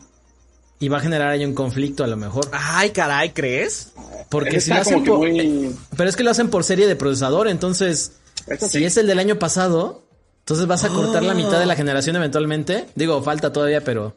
Y 0.80 0.90
va 0.90 0.98
a 0.98 1.02
generar 1.02 1.30
ahí 1.30 1.46
un 1.46 1.54
conflicto 1.54 2.04
a 2.04 2.08
lo 2.08 2.18
mejor. 2.18 2.50
Ay, 2.52 2.90
caray, 2.90 3.30
¿crees? 3.30 3.94
Porque 4.30 4.60
si 4.60 4.72
lo 4.72 4.78
hacen 4.78 5.04
por, 5.04 5.20
muy... 5.20 5.74
pero 5.96 6.10
es 6.10 6.16
que 6.16 6.24
lo 6.24 6.32
hacen 6.32 6.50
por 6.50 6.64
serie 6.64 6.88
de 6.88 6.96
procesador, 6.96 7.48
entonces 7.48 8.14
sí. 8.60 8.70
si 8.70 8.84
es 8.84 8.98
el 8.98 9.08
del 9.08 9.20
año 9.20 9.38
pasado, 9.38 10.04
Entonces 10.40 10.66
vas 10.66 10.84
a 10.84 10.90
cortar 10.90 11.24
la 11.24 11.36
mitad 11.36 11.60
de 11.60 11.66
la 11.66 11.76
generación 11.76 12.16
eventualmente. 12.16 12.88
Digo, 12.96 13.22
falta 13.22 13.54
todavía, 13.54 13.82
pero 13.82 14.16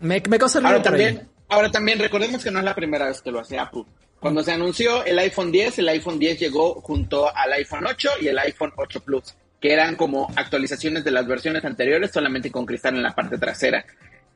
me, 0.00 0.22
me 0.28 0.38
causa 0.38 0.60
ruido 0.60 0.76
Ahora 0.76 0.90
ahí. 0.96 1.20
Ahora 1.48 1.70
también 1.70 1.98
recordemos 1.98 2.42
que 2.42 2.50
no 2.50 2.58
es 2.58 2.64
la 2.64 2.74
primera 2.74 3.06
vez 3.06 3.20
que 3.20 3.30
lo 3.30 3.40
hace 3.40 3.58
Apple. 3.58 3.84
Cuando 4.20 4.42
se 4.42 4.52
anunció 4.52 5.04
el 5.04 5.18
iPhone 5.18 5.52
10, 5.52 5.78
el 5.78 5.88
iPhone 5.90 6.18
10 6.18 6.40
llegó 6.40 6.80
junto 6.80 7.34
al 7.34 7.52
iPhone 7.52 7.86
8 7.86 8.10
y 8.20 8.28
el 8.28 8.38
iPhone 8.38 8.72
8 8.76 9.00
Plus, 9.00 9.34
que 9.60 9.72
eran 9.72 9.94
como 9.94 10.28
actualizaciones 10.34 11.04
de 11.04 11.12
las 11.12 11.26
versiones 11.26 11.64
anteriores, 11.64 12.10
solamente 12.10 12.50
con 12.50 12.66
cristal 12.66 12.96
en 12.96 13.04
la 13.04 13.14
parte 13.14 13.38
trasera. 13.38 13.84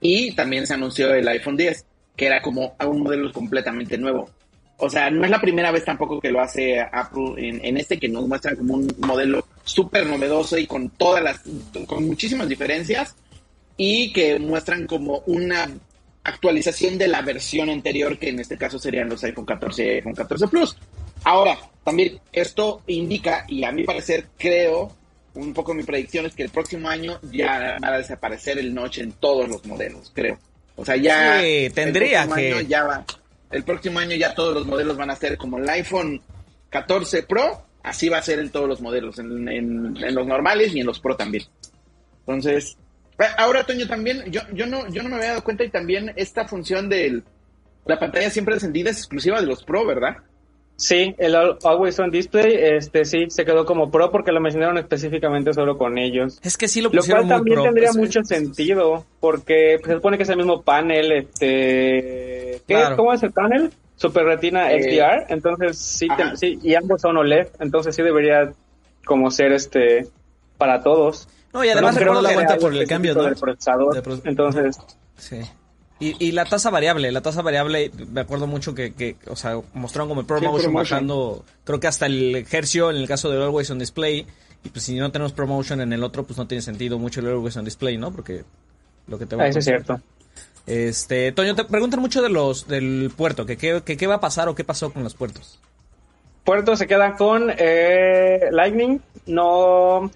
Y 0.00 0.34
también 0.34 0.66
se 0.66 0.74
anunció 0.74 1.12
el 1.12 1.26
iPhone 1.26 1.56
10, 1.56 1.84
que 2.16 2.26
era 2.26 2.40
como 2.40 2.76
un 2.80 3.02
modelo 3.02 3.32
completamente 3.32 3.98
nuevo. 3.98 4.30
O 4.76 4.88
sea, 4.88 5.10
no 5.10 5.24
es 5.24 5.30
la 5.30 5.40
primera 5.40 5.70
vez 5.70 5.84
tampoco 5.84 6.20
que 6.20 6.32
lo 6.32 6.40
hace 6.40 6.80
Apple 6.80 7.34
en, 7.36 7.64
en 7.64 7.76
este, 7.76 7.98
que 7.98 8.08
nos 8.08 8.26
muestra 8.26 8.56
como 8.56 8.74
un 8.74 8.88
modelo 8.98 9.46
súper 9.64 10.06
novedoso 10.06 10.58
y 10.58 10.66
con 10.66 10.90
todas 10.90 11.22
las, 11.22 11.40
con 11.86 12.06
muchísimas 12.06 12.48
diferencias 12.48 13.14
y 13.76 14.12
que 14.12 14.38
muestran 14.38 14.86
como 14.86 15.22
una 15.26 15.68
actualización 16.24 16.98
de 16.98 17.08
la 17.08 17.22
versión 17.22 17.68
anterior, 17.70 18.18
que 18.18 18.28
en 18.30 18.40
este 18.40 18.56
caso 18.56 18.78
serían 18.78 19.08
los 19.08 19.22
iPhone 19.24 19.44
14 19.46 19.84
y 19.84 19.88
iPhone 19.90 20.14
14 20.14 20.46
Plus. 20.48 20.76
Ahora, 21.24 21.58
también 21.84 22.20
esto 22.32 22.82
indica, 22.86 23.44
y 23.48 23.64
a 23.64 23.72
mi 23.72 23.84
parecer 23.84 24.26
creo, 24.38 24.92
un 25.34 25.52
poco 25.54 25.74
mi 25.74 25.82
predicción 25.82 26.26
es 26.26 26.34
que 26.34 26.42
el 26.42 26.50
próximo 26.50 26.88
año 26.88 27.18
ya 27.30 27.78
va 27.82 27.88
a 27.88 27.98
desaparecer 27.98 28.58
el 28.58 28.74
notch 28.74 28.98
en 28.98 29.12
todos 29.12 29.48
los 29.48 29.64
modelos, 29.66 30.10
creo. 30.14 30.38
O 30.76 30.84
sea, 30.84 30.96
ya... 30.96 31.40
Sí, 31.40 31.68
tendría 31.74 32.22
el 32.22 32.28
próximo 32.28 32.34
que- 32.48 32.52
año 32.58 32.68
ya 32.68 32.84
va- 32.84 33.04
el 33.50 33.64
próximo 33.64 33.98
año 33.98 34.16
ya 34.16 34.34
todos 34.34 34.54
los 34.54 34.66
modelos 34.66 34.96
van 34.96 35.10
a 35.10 35.16
ser 35.16 35.36
como 35.36 35.58
el 35.58 35.68
iPhone 35.68 36.22
14 36.70 37.22
Pro, 37.24 37.62
así 37.82 38.08
va 38.08 38.18
a 38.18 38.22
ser 38.22 38.38
en 38.38 38.50
todos 38.50 38.68
los 38.68 38.80
modelos, 38.80 39.18
en, 39.18 39.48
en- 39.48 39.96
en 40.02 40.14
los 40.14 40.26
normales 40.26 40.74
y 40.74 40.80
en 40.80 40.86
los 40.86 40.98
Pro 41.00 41.16
también. 41.16 41.44
Entonces, 42.20 42.76
ahora 43.36 43.64
Toño 43.64 43.86
también, 43.86 44.24
yo, 44.30 44.40
yo 44.52 44.66
no, 44.66 44.88
yo 44.88 45.02
no 45.02 45.08
me 45.10 45.16
había 45.16 45.28
dado 45.30 45.44
cuenta 45.44 45.64
y 45.64 45.70
también 45.70 46.12
esta 46.16 46.46
función 46.46 46.88
de 46.88 47.22
la 47.84 47.98
pantalla 47.98 48.30
siempre 48.30 48.54
encendida 48.54 48.90
es 48.90 48.98
exclusiva 48.98 49.40
de 49.40 49.46
los 49.46 49.64
Pro, 49.64 49.84
¿verdad? 49.86 50.16
Sí, 50.76 51.14
el 51.18 51.34
Al- 51.36 51.58
Always 51.64 51.98
On 52.00 52.10
Display, 52.10 52.56
este 52.76 53.04
sí, 53.04 53.26
se 53.28 53.44
quedó 53.44 53.64
como 53.64 53.90
pro 53.90 54.10
porque 54.10 54.32
lo 54.32 54.40
mencionaron 54.40 54.78
específicamente 54.78 55.52
solo 55.52 55.76
con 55.78 55.96
ellos. 55.98 56.40
Es 56.42 56.56
que 56.56 56.66
sí 56.66 56.80
lo 56.80 56.88
Lo 56.88 56.96
pusieron 57.00 57.28
cual 57.28 57.40
muy 57.42 57.50
también 57.50 57.54
pro. 57.56 57.64
tendría 57.64 57.92
mucho 57.92 58.20
es- 58.20 58.28
sentido, 58.28 59.04
porque 59.20 59.76
pues, 59.80 59.88
se 59.90 59.94
supone 59.96 60.16
que 60.16 60.22
es 60.24 60.28
el 60.30 60.38
mismo 60.38 60.62
panel, 60.62 61.12
este... 61.12 62.60
¿qué? 62.66 62.74
Claro. 62.74 62.96
¿Cómo 62.96 63.12
es 63.12 63.22
el 63.22 63.32
panel? 63.32 63.70
Super 63.96 64.24
Retina 64.24 64.72
Eh, 64.72 64.82
XDR, 64.82 65.26
entonces 65.32 65.78
sí, 65.78 66.08
te- 66.16 66.36
sí, 66.36 66.58
y 66.62 66.74
ambos 66.74 67.00
son 67.00 67.16
OLED, 67.18 67.48
entonces 67.60 67.94
sí 67.94 68.02
debería 68.02 68.52
como 69.04 69.30
ser 69.30 69.52
este 69.52 70.06
para 70.58 70.82
todos. 70.82 71.28
No, 71.52 71.64
y 71.64 71.68
además 71.68 71.94
No 71.94 72.00
recuerdo 72.00 72.22
que 72.28 72.46
sea 72.48 72.58
por 72.58 72.74
el 72.74 72.86
cambio, 72.88 73.14
¿no? 73.14 73.24
del 73.24 73.36
procesador, 73.36 73.94
De 73.94 74.02
pro- 74.02 74.20
entonces 74.24 74.78
Sí. 75.18 75.40
Y, 76.00 76.16
y 76.18 76.32
la 76.32 76.44
tasa 76.46 76.70
variable, 76.70 77.12
la 77.12 77.20
tasa 77.20 77.42
variable, 77.42 77.92
me 78.10 78.22
acuerdo 78.22 78.46
mucho 78.48 78.74
que, 78.74 78.92
que 78.92 79.16
o 79.28 79.36
sea, 79.36 79.60
mostraron 79.74 80.08
como 80.08 80.22
el 80.22 80.26
Sí, 80.26 80.28
ProMotion 80.28 80.62
ProMotion. 80.62 80.74
bajando, 80.74 81.44
creo 81.64 81.78
que 81.78 81.86
hasta 81.86 82.06
el 82.06 82.44
hercio 82.50 82.90
en 82.90 82.96
el 82.96 83.06
caso 83.06 83.30
del 83.30 83.42
Always 83.42 83.70
on 83.70 83.78
Display. 83.78 84.26
Y 84.64 84.68
pues 84.70 84.84
si 84.84 84.96
no 84.96 85.12
tenemos 85.12 85.32
ProMotion 85.32 85.80
en 85.80 85.92
el 85.92 86.02
otro, 86.02 86.24
pues 86.24 86.38
no 86.38 86.46
tiene 86.48 86.62
sentido 86.62 86.98
mucho 86.98 87.20
el 87.20 87.26
Always 87.28 87.56
on 87.56 87.64
Display, 87.64 87.98
¿no? 87.98 88.10
Porque 88.12 88.44
lo 89.06 89.18
que 89.18 89.26
te 89.26 89.36
va 89.36 89.42
ah, 89.44 89.46
a 89.46 89.48
eso 89.50 89.58
es 89.60 89.64
cierto. 89.64 90.00
Este, 90.66 91.30
Toño, 91.32 91.54
te 91.54 91.64
preguntan 91.64 92.00
mucho 92.00 92.22
de 92.22 92.28
los 92.30 92.66
del 92.68 93.12
puerto, 93.16 93.44
que, 93.46 93.56
qué 93.56 94.06
va 94.06 94.14
a 94.16 94.20
pasar 94.20 94.48
o 94.48 94.54
qué 94.54 94.64
pasó 94.64 94.92
con 94.92 95.04
los 95.04 95.14
puertos. 95.14 95.58
Puerto 96.44 96.74
se 96.76 96.86
queda 96.88 97.16
con 97.16 97.52
eh, 97.56 98.48
Lightning. 98.50 99.00
No. 99.26 100.10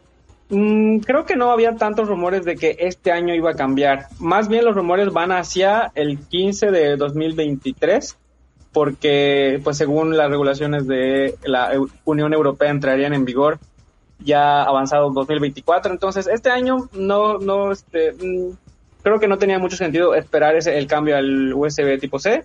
Mm, 0.48 0.98
creo 0.98 1.24
que 1.24 1.36
no 1.36 1.50
había 1.50 1.76
tantos 1.76 2.08
rumores 2.08 2.44
de 2.44 2.56
que 2.56 2.76
este 2.80 3.12
año 3.12 3.34
iba 3.34 3.50
a 3.50 3.54
cambiar. 3.54 4.06
Más 4.18 4.48
bien 4.48 4.64
los 4.64 4.74
rumores 4.74 5.12
van 5.12 5.32
hacia 5.32 5.92
el 5.94 6.18
15 6.18 6.70
de 6.70 6.96
2023. 6.96 8.16
Porque, 8.72 9.58
pues, 9.64 9.78
según 9.78 10.18
las 10.18 10.28
regulaciones 10.28 10.86
de 10.86 11.34
la 11.44 11.72
Unión 12.04 12.34
Europea, 12.34 12.68
entrarían 12.68 13.14
en 13.14 13.24
vigor 13.24 13.58
ya 14.18 14.62
avanzado 14.62 15.10
2024. 15.10 15.92
Entonces, 15.92 16.26
este 16.26 16.50
año 16.50 16.88
no, 16.92 17.38
no, 17.38 17.72
este, 17.72 18.12
mm, 18.12 18.50
creo 19.02 19.18
que 19.18 19.28
no 19.28 19.38
tenía 19.38 19.58
mucho 19.58 19.76
sentido 19.76 20.14
esperar 20.14 20.56
ese, 20.56 20.76
el 20.76 20.86
cambio 20.86 21.16
al 21.16 21.54
USB 21.54 21.98
tipo 21.98 22.18
C. 22.18 22.44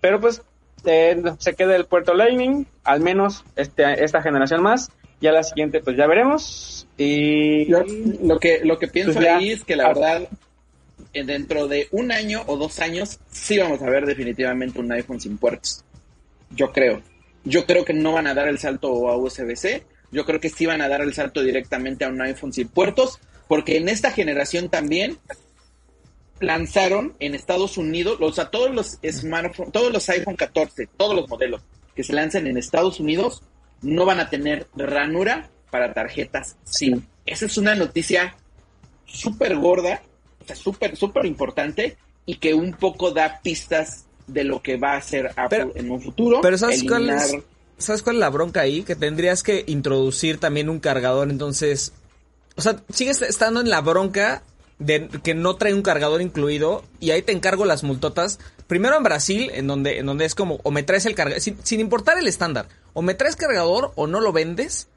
Pero, 0.00 0.20
pues, 0.20 0.42
eh, 0.84 1.20
se 1.38 1.54
queda 1.54 1.76
el 1.76 1.86
puerto 1.86 2.14
Lightning, 2.14 2.66
al 2.84 3.00
menos 3.00 3.44
este, 3.56 4.04
esta 4.04 4.22
generación 4.22 4.62
más. 4.62 4.90
Ya 5.22 5.30
la 5.30 5.44
siguiente, 5.44 5.80
pues 5.80 5.96
ya 5.96 6.08
veremos. 6.08 6.86
Y 6.98 7.66
Yo 7.66 7.84
lo 8.22 8.40
que, 8.40 8.60
lo 8.64 8.78
que 8.78 8.88
pienso 8.88 9.12
Pues 9.14 9.24
ya. 9.24 9.36
ahí 9.36 9.52
es 9.52 9.62
que 9.64 9.76
la 9.76 9.86
verdad, 9.88 10.28
eh, 11.14 11.24
dentro 11.24 11.68
de 11.68 11.86
un 11.92 12.10
año 12.10 12.42
o 12.46 12.56
dos 12.56 12.80
años, 12.80 13.20
sí 13.30 13.56
vamos 13.56 13.80
a 13.82 13.88
ver 13.88 14.04
definitivamente 14.04 14.80
un 14.80 14.90
iPhone 14.90 15.20
sin 15.20 15.38
puertos. 15.38 15.84
Yo 16.50 16.72
creo. 16.72 17.00
Yo 17.44 17.66
creo 17.66 17.84
que 17.84 17.94
no 17.94 18.12
van 18.12 18.26
a 18.26 18.34
dar 18.34 18.48
el 18.48 18.58
salto 18.58 19.08
a 19.08 19.16
USB-C. 19.16 19.84
Yo 20.10 20.24
creo 20.26 20.40
que 20.40 20.50
sí 20.50 20.66
van 20.66 20.82
a 20.82 20.88
dar 20.88 21.00
el 21.02 21.14
salto 21.14 21.40
directamente 21.42 22.04
a 22.04 22.08
un 22.08 22.20
iPhone 22.20 22.52
sin 22.52 22.66
puertos. 22.66 23.20
Porque 23.46 23.76
en 23.76 23.88
esta 23.88 24.10
generación 24.10 24.70
también 24.70 25.18
lanzaron 26.40 27.14
en 27.20 27.36
Estados 27.36 27.78
Unidos, 27.78 28.18
o 28.20 28.32
sea, 28.32 28.50
todos 28.50 28.74
los 28.74 28.98
smartphones, 29.08 29.72
todos 29.72 29.92
los 29.92 30.08
iPhone 30.08 30.34
14, 30.34 30.88
todos 30.96 31.14
los 31.14 31.28
modelos 31.28 31.62
que 31.94 32.02
se 32.02 32.12
lancen 32.12 32.48
en 32.48 32.56
Estados 32.56 32.98
Unidos 32.98 33.42
no 33.82 34.04
van 34.04 34.20
a 34.20 34.30
tener 34.30 34.66
ranura 34.76 35.50
para 35.70 35.92
tarjetas 35.92 36.56
SIM. 36.64 37.02
Esa 37.26 37.46
es 37.46 37.56
una 37.58 37.74
noticia 37.74 38.34
súper 39.06 39.56
gorda, 39.56 40.02
o 40.42 40.44
sea, 40.46 40.56
súper, 40.56 40.96
súper 40.96 41.26
importante 41.26 41.96
y 42.26 42.36
que 42.36 42.54
un 42.54 42.72
poco 42.72 43.10
da 43.10 43.40
pistas 43.42 44.06
de 44.26 44.44
lo 44.44 44.62
que 44.62 44.76
va 44.76 44.92
a 44.92 44.96
hacer 44.98 45.26
Apple 45.36 45.48
Pero- 45.48 45.72
en 45.74 45.90
un 45.90 46.00
futuro. 46.00 46.40
Pero 46.40 46.58
¿sabes 46.58 46.84
cuál 46.84 47.10
es? 47.10 47.36
¿Sabes 47.78 48.02
cuál 48.02 48.16
es 48.16 48.20
la 48.20 48.30
bronca 48.30 48.60
ahí? 48.60 48.82
Que 48.82 48.94
tendrías 48.94 49.42
que 49.42 49.64
introducir 49.66 50.38
también 50.38 50.68
un 50.68 50.78
cargador, 50.78 51.30
entonces... 51.30 51.92
O 52.54 52.60
sea, 52.60 52.82
sigues 52.92 53.22
estando 53.22 53.60
en 53.60 53.70
la 53.70 53.80
bronca 53.80 54.42
de 54.84 55.08
que 55.22 55.34
no 55.34 55.56
trae 55.56 55.74
un 55.74 55.82
cargador 55.82 56.20
incluido 56.22 56.84
y 57.00 57.10
ahí 57.10 57.22
te 57.22 57.32
encargo 57.32 57.64
las 57.64 57.82
multotas. 57.82 58.38
Primero 58.66 58.96
en 58.96 59.02
Brasil, 59.02 59.50
en 59.54 59.66
donde, 59.66 59.98
en 59.98 60.06
donde 60.06 60.24
es 60.24 60.34
como, 60.34 60.60
o 60.62 60.70
me 60.70 60.82
traes 60.82 61.06
el 61.06 61.14
cargador, 61.14 61.40
sin, 61.40 61.58
sin 61.64 61.80
importar 61.80 62.18
el 62.18 62.26
estándar, 62.26 62.66
o 62.92 63.02
me 63.02 63.14
traes 63.14 63.36
cargador 63.36 63.92
o 63.94 64.06
no 64.06 64.20
lo 64.20 64.32
vendes. 64.32 64.88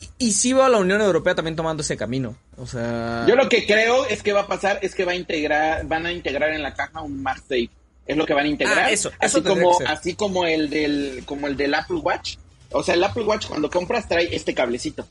Y, 0.00 0.26
y 0.26 0.32
sí 0.32 0.52
veo 0.52 0.64
a 0.64 0.68
la 0.68 0.78
Unión 0.78 1.00
Europea 1.00 1.34
también 1.34 1.56
tomando 1.56 1.82
ese 1.82 1.96
camino. 1.96 2.36
O 2.56 2.66
sea... 2.66 3.24
Yo 3.28 3.36
lo 3.36 3.48
que 3.48 3.66
creo 3.66 4.06
es 4.06 4.22
que 4.22 4.32
va 4.32 4.42
a 4.42 4.46
pasar 4.46 4.78
es 4.82 4.94
que 4.94 5.04
va 5.04 5.12
a 5.12 5.16
integrar, 5.16 5.86
van 5.86 6.06
a 6.06 6.12
integrar 6.12 6.50
en 6.50 6.62
la 6.62 6.74
caja 6.74 7.02
un 7.02 7.22
MagSafe. 7.22 7.70
Es 8.06 8.16
lo 8.16 8.26
que 8.26 8.34
van 8.34 8.44
a 8.44 8.48
integrar. 8.48 8.78
Ah, 8.78 8.90
eso, 8.90 9.10
eso 9.20 9.38
así 9.38 9.42
como, 9.42 9.78
así 9.86 10.14
como 10.14 10.46
el 10.46 10.68
del, 10.68 11.22
como 11.26 11.46
el 11.46 11.56
del 11.56 11.74
Apple 11.74 11.98
Watch. 11.98 12.36
O 12.70 12.82
sea, 12.82 12.94
el 12.94 13.04
Apple 13.04 13.24
Watch 13.24 13.46
cuando 13.46 13.70
compras 13.70 14.08
trae 14.08 14.34
este 14.34 14.54
cablecito. 14.54 15.06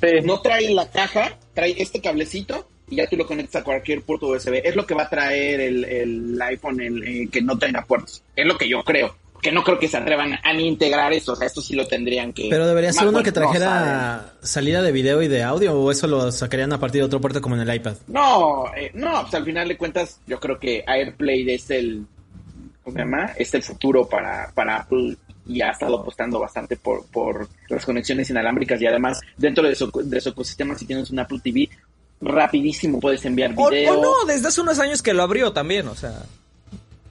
sí, 0.00 0.08
No 0.24 0.40
trae 0.40 0.68
la 0.70 0.90
caja, 0.90 1.38
trae 1.54 1.74
este 1.80 2.00
cablecito 2.00 2.66
y 2.88 2.96
ya 2.96 3.06
tú 3.06 3.16
lo 3.16 3.26
conectas 3.26 3.62
a 3.62 3.64
cualquier 3.64 4.02
puerto 4.02 4.28
USB. 4.28 4.60
Es 4.64 4.76
lo 4.76 4.86
que 4.86 4.94
va 4.94 5.04
a 5.04 5.08
traer 5.08 5.60
el, 5.60 5.84
el 5.84 6.42
iPhone 6.42 6.80
el, 6.80 7.02
eh, 7.02 7.28
que 7.30 7.40
no 7.40 7.58
tenga 7.58 7.84
puertos. 7.84 8.22
Es 8.36 8.46
lo 8.46 8.56
que 8.56 8.68
yo 8.68 8.82
creo. 8.82 9.14
Que 9.40 9.52
no 9.52 9.62
creo 9.62 9.78
que 9.78 9.88
se 9.88 9.98
atrevan 9.98 10.38
a 10.42 10.52
ni 10.54 10.66
integrar 10.66 11.12
eso. 11.12 11.32
O 11.32 11.36
sea, 11.36 11.46
esto 11.46 11.60
sí 11.60 11.74
lo 11.74 11.86
tendrían 11.86 12.32
que. 12.32 12.48
Pero 12.48 12.66
debería 12.66 12.92
ser 12.92 13.08
uno 13.08 13.22
que 13.22 13.30
no 13.30 13.34
trajera 13.34 14.34
salida 14.42 14.80
de 14.80 14.92
video 14.92 15.20
y 15.22 15.28
de 15.28 15.42
audio 15.42 15.74
o 15.74 15.90
eso 15.90 16.06
lo 16.06 16.32
sacarían 16.32 16.72
a 16.72 16.80
partir 16.80 17.02
de 17.02 17.06
otro 17.06 17.20
puerto 17.20 17.40
como 17.42 17.54
en 17.54 17.68
el 17.68 17.74
iPad. 17.74 17.96
No, 18.06 18.74
eh, 18.74 18.90
no, 18.94 19.22
pues 19.22 19.34
al 19.34 19.44
final 19.44 19.68
de 19.68 19.76
cuentas, 19.76 20.20
yo 20.26 20.40
creo 20.40 20.58
que 20.58 20.82
AirPlay 20.86 21.50
es 21.50 21.70
el, 21.70 22.06
¿cómo 22.82 22.96
se 22.96 23.02
llama? 23.02 23.32
Es 23.36 23.52
el 23.52 23.62
futuro 23.62 24.08
para, 24.08 24.50
para 24.54 24.78
Apple 24.78 25.16
y 25.46 25.60
ha 25.60 25.70
estado 25.70 26.00
apostando 26.00 26.38
bastante 26.40 26.76
por, 26.76 27.04
por 27.06 27.46
las 27.68 27.84
conexiones 27.84 28.30
inalámbricas 28.30 28.80
y 28.80 28.86
además 28.86 29.20
dentro 29.36 29.68
de 29.68 29.74
su, 29.74 29.90
de 29.90 30.20
su 30.20 30.30
ecosistema, 30.30 30.74
si 30.74 30.86
tienes 30.86 31.10
un 31.10 31.18
Apple 31.18 31.40
TV, 31.42 31.68
rapidísimo 32.24 33.00
puedes 33.00 33.24
enviar 33.24 33.52
o, 33.56 33.70
video. 33.70 33.98
o 33.98 34.02
no, 34.02 34.24
desde 34.26 34.48
hace 34.48 34.60
unos 34.60 34.78
años 34.78 35.02
que 35.02 35.12
lo 35.12 35.22
abrió 35.22 35.52
también, 35.52 35.86
o 35.88 35.94
sea... 35.94 36.22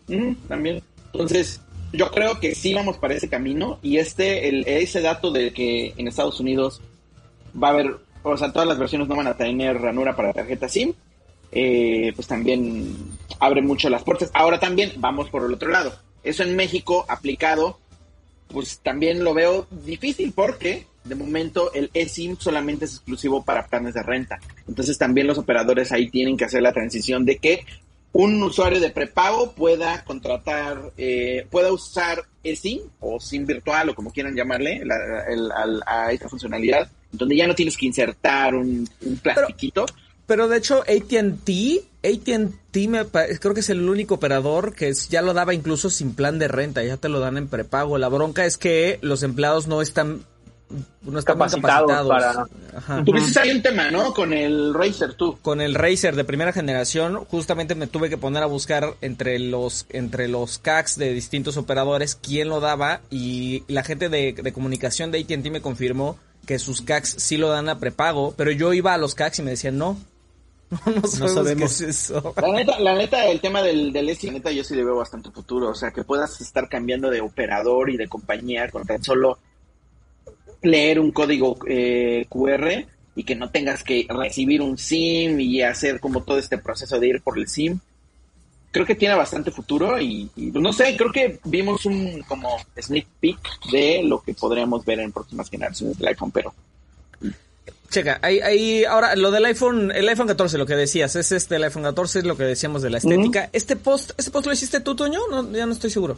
Mm, 0.08 0.34
también. 0.48 0.84
Entonces, 1.14 1.62
yo 1.94 2.10
creo 2.12 2.40
que 2.40 2.56
sí 2.56 2.74
vamos 2.74 2.98
para 2.98 3.14
ese 3.14 3.30
camino 3.30 3.80
y 3.82 3.98
este, 3.98 4.50
el, 4.50 4.68
ese 4.68 5.02
dato 5.02 5.32
de 5.32 5.54
que 5.54 5.94
en 5.96 6.08
Estados 6.08 6.40
Unidos 6.40 6.82
va 7.62 7.70
a 7.70 7.72
haber, 7.72 7.98
o 8.24 8.36
sea, 8.36 8.52
todas 8.52 8.68
las 8.68 8.80
versiones 8.80 9.08
no 9.08 9.16
van 9.16 9.28
a 9.28 9.38
tener 9.38 9.80
ranura 9.80 10.16
para 10.16 10.34
tarjeta 10.34 10.68
SIM, 10.68 10.94
eh, 11.52 12.12
pues 12.16 12.28
también 12.28 12.96
abre 13.40 13.62
mucho 13.62 13.90
las 13.90 14.04
puertas. 14.04 14.32
Ahora 14.34 14.60
también 14.60 14.94
vamos 14.98 15.30
por 15.30 15.46
el 15.46 15.54
otro 15.54 15.70
lado. 15.70 15.94
Eso 16.24 16.42
en 16.42 16.56
México 16.56 17.06
aplicado, 17.08 17.80
pues 18.48 18.80
también 18.80 19.24
lo 19.24 19.34
veo 19.34 19.68
difícil 19.70 20.34
porque 20.34 20.88
de 21.04 21.16
momento 21.16 21.74
el 21.74 21.90
eSIM 21.94 22.38
solamente 22.38 22.86
es 22.86 22.94
exclusivo 22.96 23.44
para 23.44 23.68
planes 23.68 23.94
de 23.94 24.04
renta. 24.04 24.40
Entonces 24.68 24.98
también 24.98 25.28
los 25.28 25.38
operadores 25.38 25.92
ahí 25.92 26.10
tienen 26.10 26.38
que 26.38 26.46
hacer 26.46 26.62
la 26.62 26.74
transición 26.74 27.26
de 27.26 27.38
que 27.38 27.66
un 28.14 28.42
usuario 28.44 28.80
de 28.80 28.92
prepago 28.92 29.54
pueda 29.54 30.04
contratar, 30.06 30.92
eh, 30.98 31.48
pueda 31.50 31.74
usar 31.74 32.24
eSIM 32.44 32.82
o 33.00 33.20
SIM 33.20 33.46
virtual 33.46 33.90
o 33.90 33.96
como 33.96 34.12
quieran 34.12 34.36
llamarle 34.36 34.84
a 35.86 36.12
esta 36.12 36.30
funcionalidad, 36.30 36.90
donde 37.12 37.36
ya 37.36 37.48
no 37.48 37.56
tienes 37.56 37.76
que 37.76 37.88
insertar 37.88 38.54
un, 38.54 38.88
plastiquito. 39.22 39.86
Pero, 40.28 40.48
de 40.48 40.58
hecho 40.58 40.82
AT&T, 40.82 41.84
AT&T 42.04 43.40
creo 43.40 43.54
que 43.54 43.60
es 43.60 43.70
el 43.70 43.90
único 43.90 44.16
operador 44.16 44.74
que 44.74 44.94
ya 45.10 45.22
lo 45.22 45.34
daba 45.34 45.54
incluso 45.54 45.90
sin 45.90 46.14
plan 46.14 46.40
de 46.40 46.48
renta, 46.48 46.84
ya 46.84 46.98
te 46.98 47.10
lo 47.10 47.20
dan 47.20 47.38
en 47.38 47.48
prepago. 47.48 47.98
La 47.98 48.10
bronca 48.10 48.46
es 48.46 48.58
que 48.58 49.00
los 49.02 49.24
empleados 49.24 49.68
no 49.68 49.82
están 49.82 50.24
no 51.02 51.20
están 51.20 51.38
capacitados, 51.38 52.08
para... 52.08 52.46
Tuviste 53.04 53.40
ahí 53.40 53.52
un 53.52 53.62
tema, 53.62 53.92
¿no? 53.92 54.14
Con 54.14 54.34
el 54.34 54.74
Razer 54.74 55.14
tú. 55.14 55.38
Con 55.42 55.62
el 55.62 55.76
Razer 55.76 56.16
de 56.16 56.24
primera 56.24 56.54
generación, 56.54 57.26
justamente 57.26 57.76
me 57.76 57.88
tuve 57.88 58.10
que 58.10 58.18
poner 58.18 58.44
a 58.44 58.48
buscar 58.48 58.96
entre 59.02 59.40
los 59.40 59.86
entre 59.90 60.28
los 60.28 60.58
CACs 60.58 60.98
de 60.98 61.14
distintos 61.14 61.58
operadores 61.58 62.16
quién 62.16 62.50
lo 62.50 62.60
daba 62.60 63.02
y 63.10 63.64
la 63.68 63.84
gente 63.84 64.10
de, 64.10 64.52
comunicación 64.54 65.12
de 65.12 65.20
AT&T 65.20 65.50
me 65.52 65.62
confirmó 65.62 66.18
que 66.46 66.60
sus 66.60 66.82
CACs 66.82 67.16
sí 67.18 67.38
lo 67.38 67.50
dan 67.50 67.70
a 67.70 67.80
prepago, 67.80 68.34
pero 68.36 68.52
yo 68.52 68.74
iba 68.74 68.94
a 68.94 68.98
los 68.98 69.16
CACs 69.16 69.40
y 69.40 69.44
me 69.44 69.52
decían 69.52 69.78
no. 69.78 69.98
No, 70.86 71.08
sabemos, 71.08 71.56
qué 71.56 71.64
es 71.66 71.82
eso. 71.82 72.34
La 72.42 72.52
neta, 72.52 72.80
la 72.80 72.96
neta, 72.96 73.28
el 73.28 73.40
tema 73.40 73.62
del, 73.62 73.94
del 73.94 74.10
ESI, 74.10 74.32
neta, 74.32 74.52
yo 74.52 74.64
sí 74.64 74.76
le 74.76 74.84
veo 74.84 74.96
bastante 74.96 75.30
futuro. 75.30 75.70
O 75.70 75.76
sea, 75.76 75.92
que 75.92 76.04
puedas 76.04 76.42
estar 76.42 76.68
cambiando 76.68 77.12
de 77.12 77.22
operador 77.22 77.92
y 77.92 77.98
de 77.98 78.08
compañía 78.08 78.68
con 78.70 78.84
tan 78.84 79.04
solo 79.04 79.38
leer 80.64 81.00
un 81.00 81.12
código 81.12 81.58
eh, 81.68 82.26
QR 82.30 82.86
y 83.16 83.24
que 83.24 83.36
no 83.36 83.52
tengas 83.52 83.84
que 83.84 84.08
recibir 84.10 84.62
un 84.62 84.78
SIM 84.78 85.40
y 85.40 85.62
hacer 85.62 86.00
como 86.00 86.24
todo 86.24 86.40
este 86.40 86.58
proceso 86.58 87.00
de 87.00 87.08
ir 87.08 87.22
por 87.22 87.38
el 87.38 87.48
SIM. 87.48 87.80
Creo 88.72 88.88
que 88.88 88.96
tiene 88.96 89.14
bastante 89.14 89.52
futuro 89.52 90.02
y, 90.02 90.32
no 90.36 90.74
sé, 90.74 90.98
creo 90.98 91.12
que 91.12 91.40
vimos 91.44 91.86
un 91.86 92.24
como 92.24 92.58
sneak 92.82 93.06
peek 93.20 93.38
de 93.72 94.02
lo 94.04 94.22
que 94.22 94.34
podríamos 94.34 94.84
ver 94.84 95.00
en 95.00 95.12
próximas 95.12 95.48
generaciones 95.48 96.00
del 96.00 96.08
iPhone, 96.08 96.32
pero 96.32 96.56
Checa, 97.94 98.18
ahí, 98.24 98.40
ahí, 98.40 98.84
ahora 98.86 99.16
lo 99.16 99.30
del 99.30 99.46
iPhone, 99.46 99.92
el 99.94 100.10
iPhone 100.10 100.26
14, 100.26 100.58
lo 100.58 100.66
que 100.66 100.76
decías, 100.76 101.16
es 101.16 101.32
este, 101.32 101.58
el 101.58 101.64
iPhone 101.64 101.84
14 101.84 102.20
es 102.20 102.26
lo 102.26 102.36
que 102.36 102.44
decíamos 102.44 102.82
de 102.82 102.90
la 102.90 102.98
estética. 102.98 103.52
Este 103.54 103.76
post, 103.76 104.12
¿este 104.18 104.32
post 104.32 104.48
lo 104.48 104.54
hiciste 104.54 104.80
tú, 104.80 104.96
Toño? 104.96 105.20
No, 105.30 105.52
ya 105.52 105.68
no 105.68 105.74
estoy 105.74 105.92
seguro. 105.92 106.18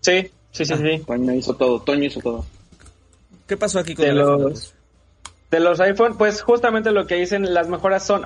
Sí, 0.00 0.30
sí, 0.52 0.64
sí, 0.64 0.74
sí. 0.74 1.02
Toño 1.06 1.34
hizo 1.34 1.54
todo, 1.54 1.82
Toño 1.82 2.04
hizo 2.04 2.20
todo. 2.20 2.46
¿Qué 3.52 3.58
pasó 3.58 3.80
aquí 3.80 3.94
con 3.94 4.06
de 4.06 4.14
los, 4.14 4.74
De 5.50 5.60
los 5.60 5.78
iPhone, 5.80 6.16
pues 6.16 6.40
justamente 6.40 6.90
lo 6.90 7.06
que 7.06 7.16
dicen, 7.16 7.52
las 7.52 7.68
mejoras 7.68 8.02
son, 8.02 8.24